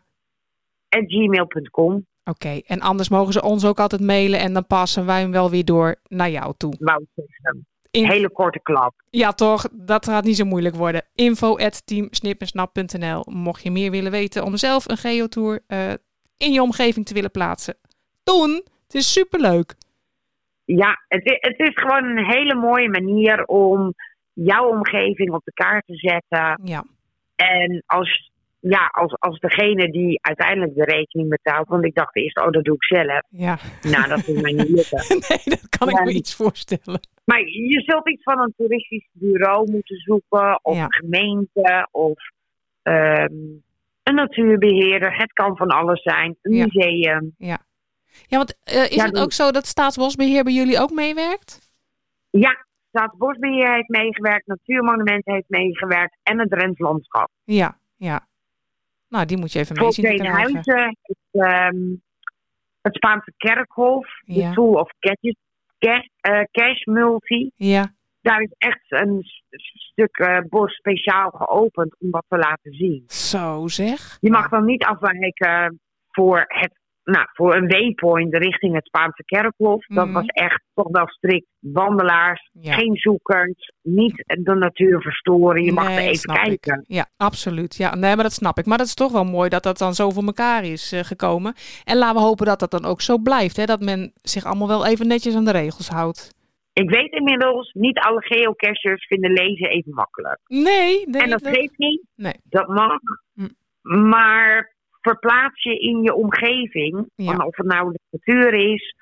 [0.89, 2.05] at gmail.com.
[2.25, 5.49] Oké, en anders mogen ze ons ook altijd mailen en dan passen wij hem wel
[5.49, 6.73] weer door naar jou toe.
[6.77, 7.65] Zeggen.
[7.91, 8.93] In- Hele korte klap.
[9.09, 9.67] Ja, toch?
[9.71, 11.03] Dat gaat niet zo moeilijk worden.
[11.15, 15.93] Info at teamsnipensnap.nl Mocht je meer willen weten om zelf een geotour eh
[16.37, 17.75] in je omgeving te willen plaatsen.
[18.23, 18.63] Doen!
[18.83, 19.75] Het is superleuk.
[20.65, 23.93] Ja, het is, het is gewoon een hele mooie manier om
[24.33, 26.61] jouw omgeving op de kaart te zetten.
[26.63, 26.83] Ja,
[27.35, 28.31] En als,
[28.69, 31.67] ja, als, als degene die uiteindelijk de rekening betaalt.
[31.67, 33.21] Want ik dacht eerst, oh, dat doe ik zelf.
[33.29, 33.57] ja.
[33.81, 35.03] Nou, dat is mij niet lukken.
[35.29, 36.15] nee, dat kan ik me Ja.
[36.17, 36.99] iets voorstellen.
[37.25, 40.59] Maar je zult iets van een toeristisch bureau moeten zoeken.
[40.63, 40.83] Of Ja.
[40.83, 41.87] een gemeente.
[41.91, 42.29] Of
[42.81, 43.33] ehm,
[44.03, 45.17] een natuurbeheerder.
[45.17, 46.37] Het kan van alles zijn.
[46.41, 46.63] Een Ja.
[46.65, 47.35] museum.
[47.37, 47.57] Ja,
[48.37, 51.69] want eh, is Ja, het doe- ook zo dat Staatsbosbeheer bij jullie ook meewerkt?
[52.29, 54.47] Ja, Staatsbosbeheer heeft meegewerkt.
[54.47, 56.17] Natuurmonument heeft meegewerkt.
[56.23, 57.29] En het Drents Landschap.
[57.43, 58.27] Ja, ja.
[59.15, 60.57] Nou, die moet je even mee zien te krijgen.
[61.31, 61.75] het,
[62.81, 64.49] het Spaanse kerkhof, Ja.
[64.49, 65.33] de Tool of Cash,
[65.79, 67.51] cash, eh, cash Multi.
[67.55, 69.21] Ja, Daar is echt een
[69.91, 73.03] stuk eh, bos speciaal geopend om dat te laten zien.
[73.07, 74.17] zo zeg.
[74.21, 75.79] Je mag dan niet afwijken
[76.11, 76.73] voor het
[77.05, 79.85] nou, voor een waypoint richting het Spaanse kerkhof.
[79.85, 80.13] Dat Mhm.
[80.13, 82.73] was echt toch wel strikt wandelaars, Ja.
[82.73, 85.63] geen zoekers, niet de natuur verstoren.
[85.63, 86.79] Je mag Nee, er even kijken.
[86.79, 86.83] Ik.
[86.87, 87.75] Ja, absoluut.
[87.75, 88.65] Ja, nee, maar dat snap ik.
[88.65, 91.53] Maar dat is toch wel mooi dat dat dan zo voor elkaar is eh, gekomen.
[91.83, 93.57] En laten we hopen dat dat dan ook zo blijft.
[93.57, 93.65] Hè?
[93.65, 96.33] Dat men zich allemaal wel even netjes aan de regels houdt.
[96.73, 100.39] Ik weet inmiddels, niet alle geocachers vinden lezen even makkelijk.
[100.47, 101.21] Nee, nee.
[101.21, 102.01] en dat geeft niet.
[102.15, 102.33] Nee.
[102.43, 102.99] Dat mag.
[103.33, 103.47] Hm.
[104.09, 104.74] Maar
[105.09, 107.35] verplaats je in je omgeving, Ja.
[107.37, 108.95] of het nou de natuur is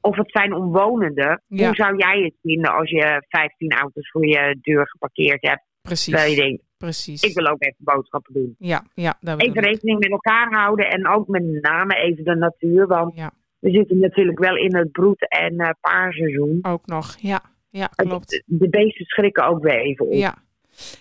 [0.00, 1.42] of het zijn omwonenden.
[1.46, 1.66] Ja.
[1.66, 5.62] Hoe zou jij het vinden als je 15 auto's voor je deur geparkeerd hebt?
[5.82, 6.12] Precies.
[6.14, 7.22] Terwijl je denkt, Precies.
[7.22, 8.54] ik wil ook even boodschappen doen.
[8.58, 9.60] Ja, ja, Even ik.
[9.64, 12.86] rekening met elkaar houden en ook met name even de natuur.
[12.86, 16.58] Want Ja, we zitten natuurlijk wel in het broed- en eh paarseizoen.
[16.62, 17.16] ook nog.
[17.18, 17.40] Ja,
[17.70, 18.42] ja klopt.
[18.46, 20.12] De beesten schrikken ook weer even op.
[20.12, 20.34] Ja.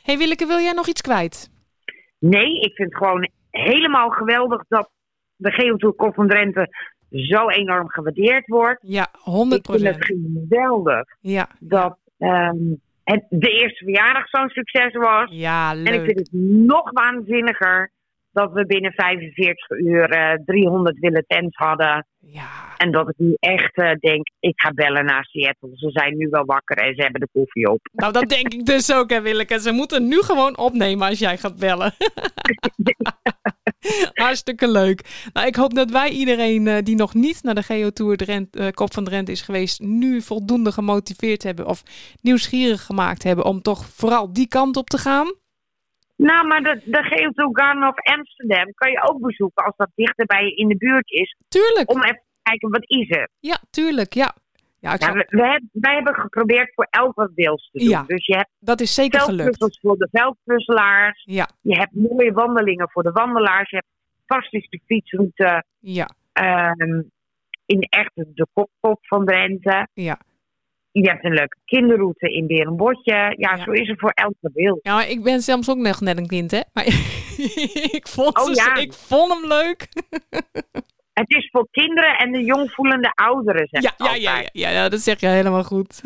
[0.04, 1.50] hey Willeke, wil jij nog iets kwijt?
[2.20, 4.90] Nee, ik vind het gewoon helemaal geweldig dat
[5.36, 6.68] de Geotour Kop van Drenthe
[7.10, 8.80] zo enorm gewaardeerd wordt.
[8.82, 12.58] Ja, 100 Ik vind het geweldig Ja, dat ehm,
[13.04, 15.30] het de eerste verjaardag zo'n succes was.
[15.32, 16.06] ja, En ik leuk.
[16.06, 16.30] vind het
[16.68, 17.92] nog waanzinniger
[18.32, 22.08] dat we binnen 45 uur eh 300 willen tents hadden.
[22.22, 25.70] Ja, En dat ik nu echt eh, denk, ik ga bellen naar Seattle.
[25.74, 27.80] Ze zijn nu wel wakker en ze hebben de koffie op.
[27.92, 29.60] nou dat denk ik dus ook, hè Willeke.
[29.60, 31.94] Ze moeten nu gewoon opnemen als jij gaat bellen.
[34.14, 35.30] Hartstikke leuk.
[35.34, 38.68] Nou, ik hoop dat wij iedereen eh, die nog niet naar de Geotour Drent, eh,
[38.70, 41.84] Kop van Drenthe is geweest, nu voldoende gemotiveerd hebben of
[42.22, 45.34] nieuwsgierig gemaakt hebben om toch vooral die kant op te gaan.
[46.28, 47.04] Nou, maar de, de
[47.54, 51.12] Garden of Amsterdam kan je ook bezoeken als dat dichter bij je in de buurt
[51.12, 51.36] is.
[51.48, 51.92] Tuurlijk.
[51.92, 53.30] Om even te kijken, wat is het?
[53.40, 54.14] Ja, tuurlijk.
[54.14, 54.34] Ja,
[54.80, 57.88] ja, ik zal- we, we heb- wij hebben geprobeerd voor elk wat deels te doen.
[57.90, 58.04] Ja.
[58.08, 59.44] Dus je hebt dat is zeker gelukt.
[59.44, 61.24] veldpuzzels voor de veldpuzzelaars.
[61.26, 63.70] Ja, Je hebt mooie wandelingen voor de wandelaars.
[63.70, 63.88] Je hebt
[64.26, 67.02] fantastische fietsroute ja, ehm,
[67.66, 69.88] in echt de kopkop van Drenthe.
[69.94, 70.20] ja.
[71.02, 73.14] Je hebt een leuke kinderroute in Berenbotje.
[73.14, 73.64] Ja, Ja.
[73.64, 74.80] zo is er voor elk wat wil.
[74.82, 76.60] Ja, ik ben zelfs ook nog net een kind, hè?
[76.74, 76.86] Maar
[78.00, 78.76] ik, vond Oh, ze- ja.
[78.76, 79.88] ik vond hem leuk.
[81.14, 85.00] Het is voor kinderen en de jongvoelende ouderen, zeg Ja, ja, ja, ja, ja, dat
[85.00, 86.02] zeg je helemaal goed.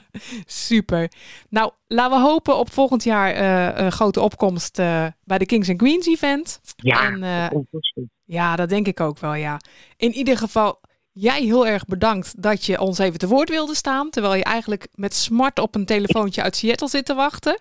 [0.46, 1.10] Super.
[1.50, 5.68] Nou, laten we hopen op volgend jaar eh, een grote opkomst eh, bij de Kings
[5.68, 6.60] and Queens event.
[6.76, 7.92] Ja, En, eh, dat.
[8.24, 9.60] Ja, dat denk ik ook wel, ja.
[9.96, 10.80] In ieder geval,
[11.18, 14.10] jij heel erg bedankt dat je ons even te woord wilde staan.
[14.10, 17.60] Terwijl je eigenlijk met smart op een telefoontje uit Seattle zit te wachten.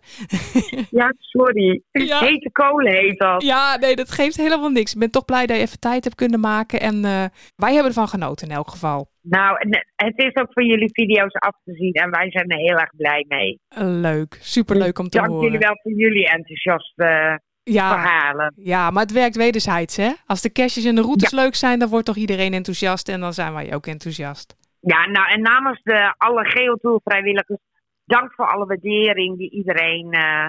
[0.89, 1.82] Ja, sorry.
[2.06, 2.20] Ja.
[2.20, 3.43] Hete kolen heet dat.
[3.43, 4.93] Ja, nee, dat geeft helemaal niks.
[4.93, 6.80] Ik ben toch blij dat je even tijd hebt kunnen maken.
[6.80, 7.26] En eh,
[7.56, 9.10] wij hebben ervan genoten in elk geval.
[9.22, 12.58] Nou, en het is ook voor jullie video's af te zien en wij zijn er
[12.58, 13.60] heel erg blij mee.
[13.68, 15.43] Eh, Leuk, superleuk om te Dank horen.
[15.43, 17.39] jullie wel voor jullie enthousiaste
[17.74, 18.53] Ja, verhalen.
[18.55, 20.11] ja, maar het werkt wederzijds, hè?
[20.26, 23.09] Als de caches en de routes leuk zijn, dan wordt toch iedereen enthousiast.
[23.09, 24.55] En dan zijn wij ook enthousiast.
[24.80, 27.59] Ja, nou en namens de alle Geotour vrijwilligers,
[28.05, 30.47] dank voor alle waardering die iedereen eh,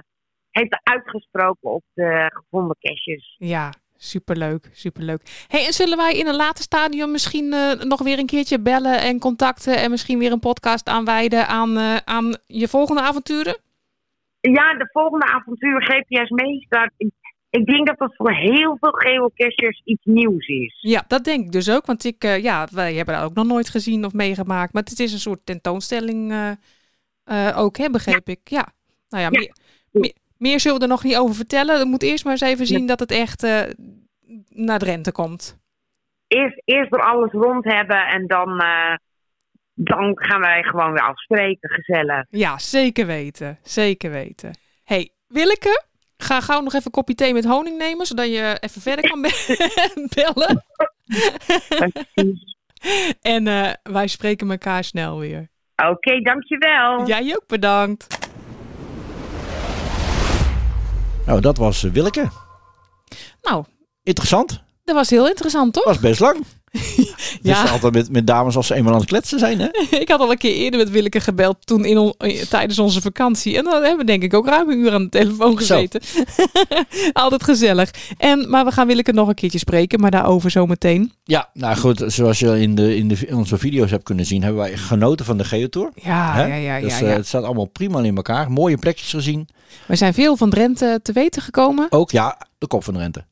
[0.50, 3.34] heeft uitgesproken op de gevonden caches.
[3.38, 5.46] Ja, superleuk, superleuk.
[5.48, 9.00] hey, en zullen wij in een later stadium misschien eh, nog weer een keertje bellen
[9.00, 9.76] en contacten...
[9.76, 13.56] en misschien weer een podcast aanwijden aan, eh, aan je volgende avonturen?
[14.52, 16.92] Ja, de volgende avontuur GPS meestart.
[16.96, 17.10] Ik,
[17.50, 20.78] ik denk dat dat voor heel veel geocachers iets nieuws is.
[20.80, 21.86] Ja, dat denk ik dus ook.
[21.86, 24.72] Want ik, eh, ja, wij hebben dat ook nog nooit gezien of meegemaakt.
[24.72, 26.50] Maar het is een soort tentoonstelling eh,
[27.24, 28.40] eh, ook, hè, begreep ik.
[28.48, 28.66] Ja,
[29.08, 29.38] nou ja, Ja.
[29.38, 29.52] Meer,
[29.90, 31.78] meer, meer zullen we er nog niet over vertellen.
[31.78, 32.76] We moeten eerst maar eens even Ja.
[32.76, 33.42] zien dat het echt
[34.48, 35.58] naar Drenthe komt.
[36.28, 38.62] Eerst, eerst door alles rond hebben en dan,
[39.78, 42.24] dan gaan wij gewoon weer afspreken, gezellig.
[42.30, 43.58] Ja, zeker weten.
[43.62, 44.58] Zeker weten.
[44.84, 45.84] hey, Willeke,
[46.16, 49.20] ga gauw nog even een kopje thee met honing nemen, zodat je even verder kan
[49.22, 50.64] be- bellen.
[53.20, 55.48] En eh, wij spreken elkaar snel weer.
[55.90, 57.06] Oké, dankjewel.
[57.06, 58.28] Jij ook bedankt.
[61.26, 62.28] Nou, dat was eh, Willeke.
[63.42, 63.64] Nou,
[64.02, 64.64] Interessant.
[64.84, 65.84] dat was heel interessant, toch?
[65.84, 66.44] Was best lang.
[67.42, 67.64] Ja.
[67.64, 69.68] is altijd met, met dames als ze eenmaal aan het kletsen zijn, hè?
[70.00, 72.14] Ik had al een keer eerder met Willeke gebeld toen in on-
[72.48, 73.56] tijdens onze vakantie.
[73.56, 76.00] En dan hebben we denk ik ook ruim een uur aan de telefoon gezeten.
[77.12, 77.90] Altijd gezellig.
[78.18, 81.12] En, maar we gaan Willeke nog een keertje spreken, maar daarover zometeen.
[81.24, 84.42] Ja, nou goed, zoals je in, de, in, de, in onze video's hebt kunnen zien,
[84.42, 85.90] hebben wij genoten van de Geotour.
[85.94, 86.46] Ja, Hè?
[86.46, 86.76] ja, ja.
[86.76, 87.06] ja, dus ja.
[87.06, 88.50] eh, het staat allemaal prima in elkaar.
[88.50, 89.48] Mooie plekjes gezien.
[89.86, 91.86] We zijn veel van Drenthe te weten gekomen.
[91.90, 93.24] Ook ja, de kop van Drenthe.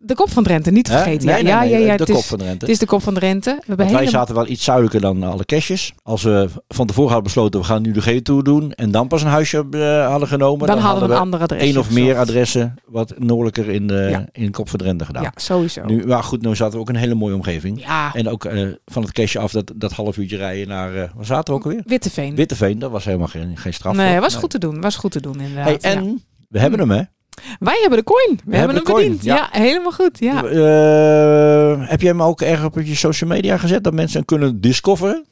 [0.00, 1.26] De kop van Drenthe, niet te vergeten.
[1.26, 2.58] Nee, ja, nee, ja, nee, ja, ja, de het, kop is, van Drenthe.
[2.64, 3.50] het is de kop van Drenthe.
[3.50, 5.92] We hebben wij zaten wel iets zuidelijker dan alle caches.
[6.02, 8.72] Als we van tevoren hadden besloten, we gaan nu de G-tour doen.
[8.72, 10.66] En dan pas een huisje eh, hadden genomen.
[10.66, 11.62] Dan, hadden we een ander adres.
[11.62, 14.26] één of meer adressen wat noordelijker in de, Ja.
[14.32, 15.22] in Kop van Drenthe gedaan.
[15.22, 15.84] Ja, sowieso.
[15.84, 17.80] Nu, maar goed, nu zaten we ook in een hele mooie omgeving.
[17.80, 21.10] Ja, En ook eh, van het cache af, dat, dat half uurtje rijden naar, eh
[21.14, 21.82] waar zaten we ook alweer?
[21.86, 22.34] Witteveen.
[22.34, 23.96] Witteveen, dat was helemaal geen, geen straf.
[23.96, 24.80] nee, was goed te doen.
[24.80, 25.82] Was goed te doen, inderdaad.
[25.82, 27.02] Hey, en we hebben hem, hè?
[27.58, 28.28] Wij hebben de coin.
[28.44, 29.24] We, hebben hebben hem coin, verdiend.
[29.24, 29.34] ja.
[29.52, 29.60] Ja.
[29.60, 30.18] helemaal goed.
[30.18, 30.44] Ja.
[30.44, 34.60] Eh, heb jij hem ook erg op je social media gezet, dat mensen hem kunnen
[34.60, 35.26] discoveren?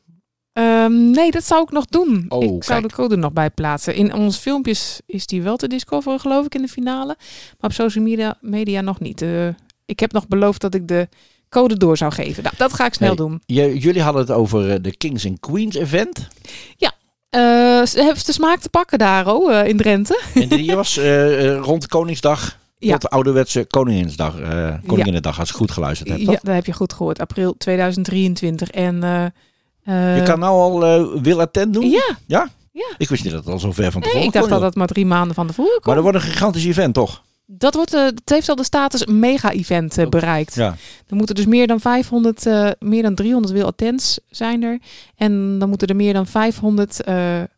[0.53, 2.25] Ehm, nee, dat zou ik nog doen.
[2.29, 2.89] Oh, ik zou kijk.
[2.89, 3.95] de code nog bij plaatsen.
[3.95, 7.17] In onze filmpjes is die wel te discoveren, geloof ik, in de finale.
[7.61, 9.23] Maar op social media, media nog niet.
[9.23, 9.47] Eh,
[9.85, 11.09] ik heb nog beloofd dat ik de
[11.49, 12.43] code door zou geven.
[12.43, 13.17] Nou, dat ga ik snel Hey.
[13.17, 13.41] doen.
[13.81, 16.19] Jullie hadden het over eh, de Kings and Queens event.
[16.79, 16.89] Eh,
[17.87, 20.21] ze hebben de smaak te pakken daar, oh, eh, in Drenthe.
[20.35, 22.93] En die was eh, eh, rond Koningsdag Ja.
[22.93, 24.39] tot de ouderwetse Koninginnedag.
[24.39, 26.19] eh Koninginnedag, als ik goed geluisterd heb.
[26.19, 27.21] Ja, dat heb je goed gehoord.
[27.21, 28.71] April 2023.
[28.71, 29.25] En eh,
[29.85, 31.91] eh, Je kan nou al eh Will Attent doen?
[32.27, 32.49] Ja,
[32.99, 34.75] Ik wist niet dat het al zo ver van nee, tevoren ik dacht dat dat
[34.75, 35.95] maar drie maanden van tevoren Maar kwam.
[35.95, 37.23] dat wordt een gigantisch event, toch?
[37.47, 40.55] Dat wordt, het heeft al de status mega-event eh, bereikt.
[40.55, 40.77] Ja.
[41.07, 44.79] Er moeten dus meer dan 500, eh, meer dan 300 wil attends zijn er.
[45.17, 47.49] En dan moeten er meer dan 500 eh, eh,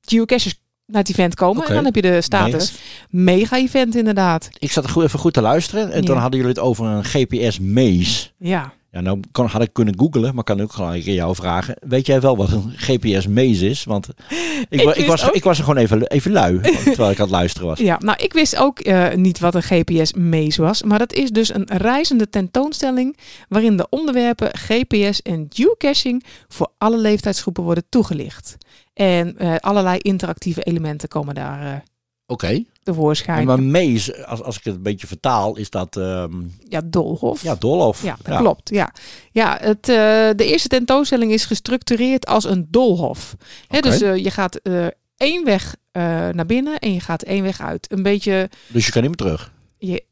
[0.00, 1.66] geocaches naar het event komen.
[1.66, 2.74] En dan heb je de status
[3.10, 4.48] mega-event inderdaad.
[4.58, 5.92] Ik zat er goed, even goed te luisteren.
[5.92, 6.06] En Ja.
[6.06, 8.28] toen hadden jullie het over een GPS-maze.
[8.38, 8.72] Ja.
[8.92, 11.76] Ja, nou kan, had ik kunnen googlen, maar kan ook gewoon een keer jou vragen.
[11.80, 13.84] Weet jij wel wat een GPS-maze is?
[13.84, 14.08] Want
[14.68, 17.24] ik, ik, wist was, ook- ik was er gewoon even, even lui, terwijl ik aan
[17.24, 17.78] het luisteren was.
[17.78, 20.82] ja, nou ik wist ook eh, niet wat een GPS-maze was.
[20.82, 23.16] Maar dat is dus een reizende tentoonstelling
[23.48, 28.56] waarin de onderwerpen GPS en geocaching voor alle leeftijdsgroepen worden toegelicht.
[28.94, 31.72] En eh, allerlei interactieve elementen komen daar eh
[32.30, 32.64] Oké.
[32.82, 33.38] tevoorschijn.
[33.38, 36.32] En Maar maze, als, als ik het een beetje vertaal, is dat ehm,
[36.68, 37.42] Ja, Doolhof.
[37.42, 38.02] ja, doolhof.
[38.02, 38.68] Ja, dat klopt.
[38.68, 38.92] Ja,
[39.32, 39.94] ja het, eh,
[40.36, 43.36] de eerste tentoonstelling is gestructureerd als een doolhof.
[43.68, 43.88] Hè, Oké.
[43.88, 47.60] dus eh, je gaat eh, één weg eh, naar binnen en je gaat één weg
[47.60, 47.92] uit.
[47.92, 49.52] Een beetje, Dus je kan niet meer terug.
[49.78, 50.04] je,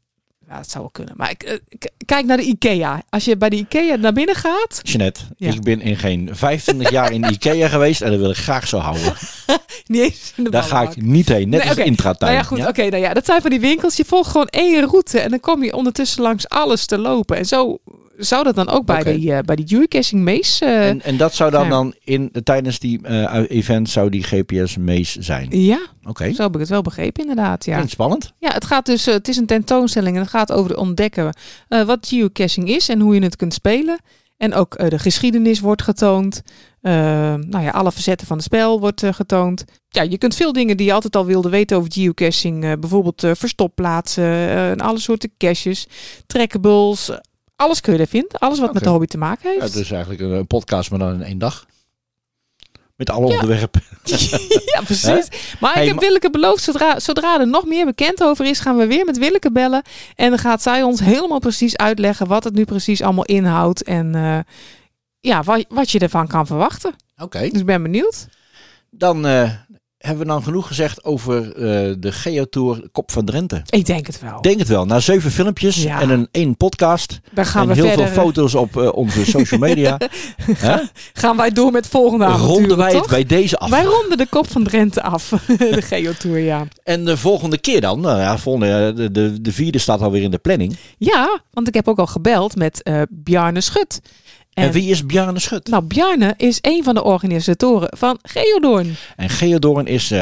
[0.49, 1.13] ja, dat zou wel kunnen.
[1.17, 1.57] Maar ik, eh,
[2.05, 3.01] kijk naar de IKEA.
[3.09, 5.51] Als je bij de IKEA naar binnen gaat, Jeanette, Ja.
[5.51, 8.77] ik ben in geen 25 jaar in Ikea geweest en dat wil ik graag zo
[8.77, 9.13] houden.
[9.85, 12.31] niet eens in de Daar ga ik niet heen, net Nee, als intratuin.
[12.31, 12.67] Nou ja, goed, ja?
[12.67, 12.89] oké.
[12.89, 13.95] nou ja, dat zijn van die winkels.
[13.97, 17.37] Je volgt gewoon één route en dan kom je ondertussen langs alles te lopen.
[17.37, 17.77] En zo
[18.19, 19.13] zou dat dan ook bij Oké.
[19.13, 22.79] die, eh, bij die geocaching maze eh, En, en dat zou dan, dan in, tijdens
[22.79, 25.47] die eh, event zou die GPS-maze zijn.
[25.49, 27.65] Ja, Oké, zo heb ik het wel begrepen inderdaad.
[27.65, 27.87] Ja.
[27.87, 28.33] spannend.
[28.39, 31.33] Ja, het gaat dus, het is een tentoonstelling en het gaat over het ontdekken
[31.67, 33.99] wat geocaching is en hoe je het kunt spelen.
[34.37, 36.41] En ook de geschiedenis wordt getoond.
[36.81, 39.65] Nou ja, alle facetten van het spel wordt getoond.
[39.89, 42.79] Ja, je kunt veel dingen die je altijd al wilde weten over geocaching.
[42.79, 45.87] bijvoorbeeld verstopplaatsen en alle soorten caches,
[46.27, 47.11] trackables.
[47.59, 48.39] Alles kun je er vinden.
[48.39, 49.73] Alles wat met de hobby te maken Ja, heeft.
[49.73, 51.65] het is eigenlijk een, podcast, maar dan in één dag.
[52.95, 53.81] Met alle onderwerpen.
[54.73, 55.27] ja, precies.
[55.59, 58.77] Maar Hey, ik heb Willeke beloofd, zodra, zodra er nog meer bekend over is, gaan
[58.77, 59.81] we weer met Willeke bellen.
[60.15, 63.83] En dan gaat zij ons helemaal precies uitleggen wat het nu precies allemaal inhoudt.
[63.83, 64.39] En eh,
[65.19, 66.93] ja, wat, wat je ervan kan verwachten.
[67.17, 68.27] Oké, Dus ik ben benieuwd.
[68.89, 69.51] dan eh,
[69.99, 73.61] hebben we dan genoeg gezegd over eh, de Geotour Kop van Drenthe.
[73.69, 74.41] Ik denk het wel.
[74.41, 74.85] Denk het wel.
[74.85, 76.01] Na zeven filmpjes Ja.
[76.01, 77.19] en een één podcast.
[77.31, 78.07] Dan gaan en we heel verder.
[78.07, 79.97] veel foto's op eh, onze social media.
[81.13, 83.09] Gaan wij door met volgende avontuur, Ronden wij het toch?
[83.09, 83.69] bij deze af.
[83.69, 85.29] Wij ronden de kop van Drenthe af.
[85.57, 86.67] de Geotour, ja.
[86.83, 90.31] En de volgende keer dan, nou ja, volgende, de, de, de vierde staat alweer in
[90.31, 90.75] de planning.
[90.97, 94.01] Ja, want ik heb ook al gebeld met eh Bjarne Schut.
[94.53, 95.67] En, wie is Bjarne Schut?
[95.67, 98.95] Nou, Bjarne is een van de organisatoren van Geodoorn.
[99.15, 100.19] En Geodoorn is eh,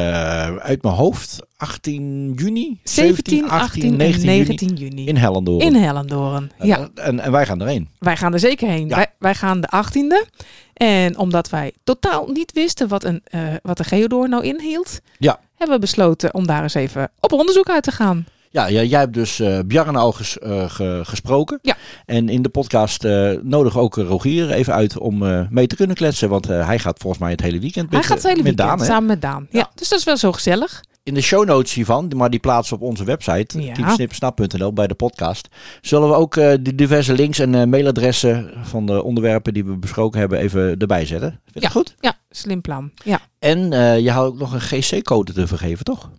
[0.57, 5.05] uit mijn hoofd 18 juni, 17, 18 en 19, 19 juni juni.
[5.07, 5.65] in Hellendoorn.
[5.65, 6.51] In Hellendoorn.
[6.59, 7.89] Ja, En, en wij gaan erheen.
[7.99, 8.87] wij gaan er zeker heen.
[8.87, 8.95] Ja.
[8.95, 10.29] Wij, wij gaan de 18e.
[10.73, 15.39] En omdat wij totaal niet wisten wat een, eh wat een geodoorn nou inhield, Ja.
[15.55, 18.25] hebben we besloten om daar eens even op onderzoek uit te gaan.
[18.49, 21.59] Ja, ja jij hebt dus eh Bjarne al ges- eh, ge- gesproken.
[21.61, 21.75] Ja.
[22.05, 26.29] En in de podcast eh nodig ook Rogier even uit om mee te kunnen kletsen.
[26.29, 28.79] Want hij gaat volgens mij het hele weekend met, Hij gaat het hele weekend Daan.
[28.79, 29.47] samen met Daan.
[29.49, 29.59] Ja.
[29.59, 29.69] Ja.
[29.75, 30.83] dus dat is wel zo gezellig.
[31.03, 33.73] In de show notes hiervan, maar die plaatsen op onze website, Ja.
[33.73, 35.47] teamsnipsnap.nl bij de podcast,
[35.81, 40.39] zullen we ook de diverse links en mailadressen van de onderwerpen die we besproken hebben
[40.39, 41.29] even erbij zetten.
[41.29, 41.61] Vind je Ja.
[41.61, 41.95] dat goed?
[41.99, 42.91] Ja, slim plan.
[43.03, 43.69] Ja, En
[44.03, 46.09] je had ook nog een GC-code te vergeven, toch?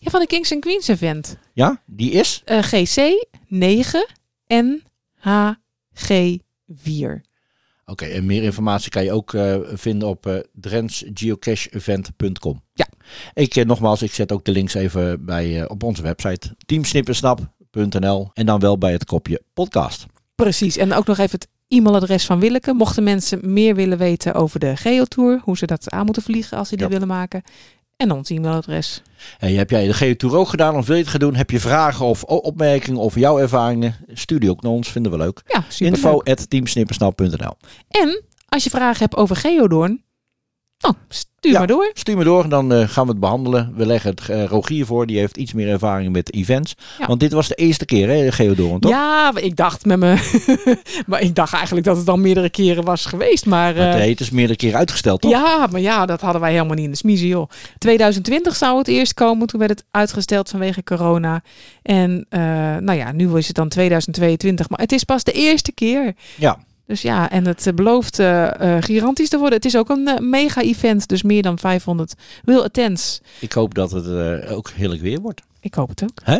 [0.00, 1.36] Ja van de Kings and Queens event.
[1.52, 2.42] Ja, die is?
[2.46, 4.06] GC 9
[4.46, 6.36] NHG
[6.68, 7.22] 4.
[7.86, 12.62] Oké, en meer informatie kan je ook eh, vinden op drentsgeocacheevent.com.
[12.74, 12.86] Ja.
[13.34, 16.54] Ik, eh, nogmaals, ik zet ook de links even bij, op onze website.
[16.66, 20.06] Teamsnippersnap.nl teamsnippersnap.nl en dan wel bij het kopje podcast.
[20.34, 20.76] Precies.
[20.76, 22.72] En ook nog even het e-mailadres van Willeke.
[22.72, 26.68] Mochten mensen meer willen weten over de Geotour, hoe ze dat aan moeten vliegen als
[26.68, 26.90] ze die Ja.
[26.92, 27.42] willen maken.
[27.98, 29.02] En ons e-mailadres.
[29.38, 31.34] En heb jij de Geotour ook gedaan of wil je het gaan doen?
[31.34, 33.94] Heb je vragen of opmerkingen of jouw ervaringen?
[34.12, 35.42] Stuur die ook naar ons, vinden we leuk.
[35.46, 35.64] Ja.
[35.86, 37.56] Info at teamsnippersnap.nl
[37.88, 40.02] En als je vragen hebt over Geodoorn,
[40.80, 41.58] nou, stuur Ja.
[41.58, 41.90] maar door.
[41.94, 43.72] Stuur me door, dan eh, gaan we het behandelen.
[43.76, 46.74] We leggen het eh, Rogier voor, die heeft iets meer ervaring met events.
[46.98, 47.06] Ja.
[47.06, 48.90] Want dit was de eerste keer, hè, Geodoren, toch?
[48.90, 50.16] Ja, maar ik dacht met me.
[51.06, 53.46] maar ik dacht eigenlijk dat het al meerdere keren was geweest.
[53.46, 53.74] Maar.
[53.74, 55.30] Maar eh, nee, het is meerdere keren uitgesteld, toch?
[55.30, 57.48] ja, maar ja, dat hadden wij helemaal niet in de smiezen, joh.
[57.78, 61.42] 2020 zou het eerst komen, toen werd het uitgesteld vanwege corona.
[61.82, 62.40] En eh,
[62.76, 66.14] nou ja, nu is het dan 2022, maar het is pas de eerste keer.
[66.36, 66.58] Ja.
[66.88, 69.56] Dus ja, en het eh, belooft eh, eh, gigantisch te worden.
[69.56, 72.14] Het is ook een mega-event, dus meer dan 500
[72.44, 73.20] will attends.
[73.40, 75.42] Ik hoop dat het eh, ook heerlijk weer wordt.
[75.60, 76.36] Ik hoop het ook.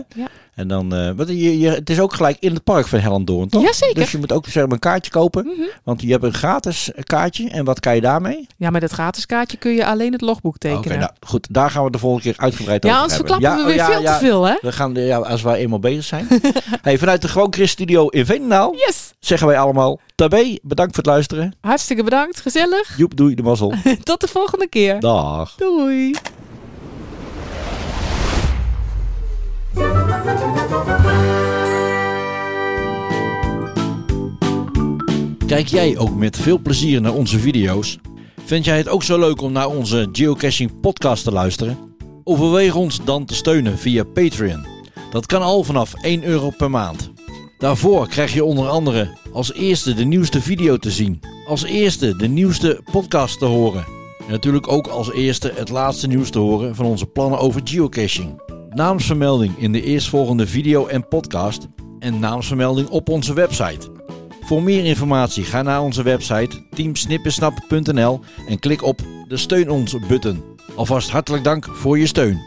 [0.55, 3.63] En dan, want je, je, het is ook gelijk in het park van Hellendoorn, toch?
[3.63, 3.95] Jazeker.
[3.95, 5.45] Dus je moet ook zeg maar, een kaartje kopen.
[5.47, 5.69] Mhm.
[5.85, 7.49] Want je hebt een gratis kaartje.
[7.51, 8.47] En wat kan je daarmee?
[8.57, 10.99] Ja, met het gratis kaartje kun je alleen het logboek Oké, tekenen.
[10.99, 11.47] nou goed.
[11.51, 13.37] Daar gaan we de volgende keer uitgebreid ja, over anders hebben.
[13.41, 14.19] verklappen we Ja, weer oh, ja, veel ja.
[14.19, 14.55] te veel, hè?
[14.61, 16.27] We gaan, ja, als wij eenmaal bezig zijn.
[16.83, 19.13] hey, vanuit de Gewoon Studio in Veenendaal Yes!
[19.21, 20.01] zeggen wij allemaal...
[20.15, 21.57] Tabé, bedankt voor het luisteren.
[21.61, 22.97] Hartstikke bedankt, gezellig.
[22.97, 23.75] Joep, doei, de mazzel.
[24.03, 25.01] Tot de volgende keer.
[25.01, 25.55] Dag.
[25.55, 26.15] Doei!
[35.47, 37.99] Kijk jij ook met veel plezier naar onze video's?
[38.45, 41.79] Vind jij het ook zo leuk om naar onze geocaching podcast te luisteren?
[42.25, 44.67] Overweeg ons dan te steunen via Patreon.
[45.11, 47.11] Dat kan al vanaf 1 euro per maand.
[47.59, 52.29] Daarvoor krijg je onder andere als eerste de nieuwste video te zien, als eerste de
[52.29, 53.97] nieuwste podcast te horen
[54.29, 58.41] en natuurlijk ook als eerste het laatste nieuws te horen van onze plannen over geocaching.
[58.71, 63.91] Naamsvermelding in de eerstvolgende video en podcast en naamsvermelding op onze website.
[64.41, 70.43] Voor meer informatie ga naar onze website teamsnippersnap.nl en klik op de steun ons button.
[70.77, 72.41] Alvast hartelijk dank voor je steun.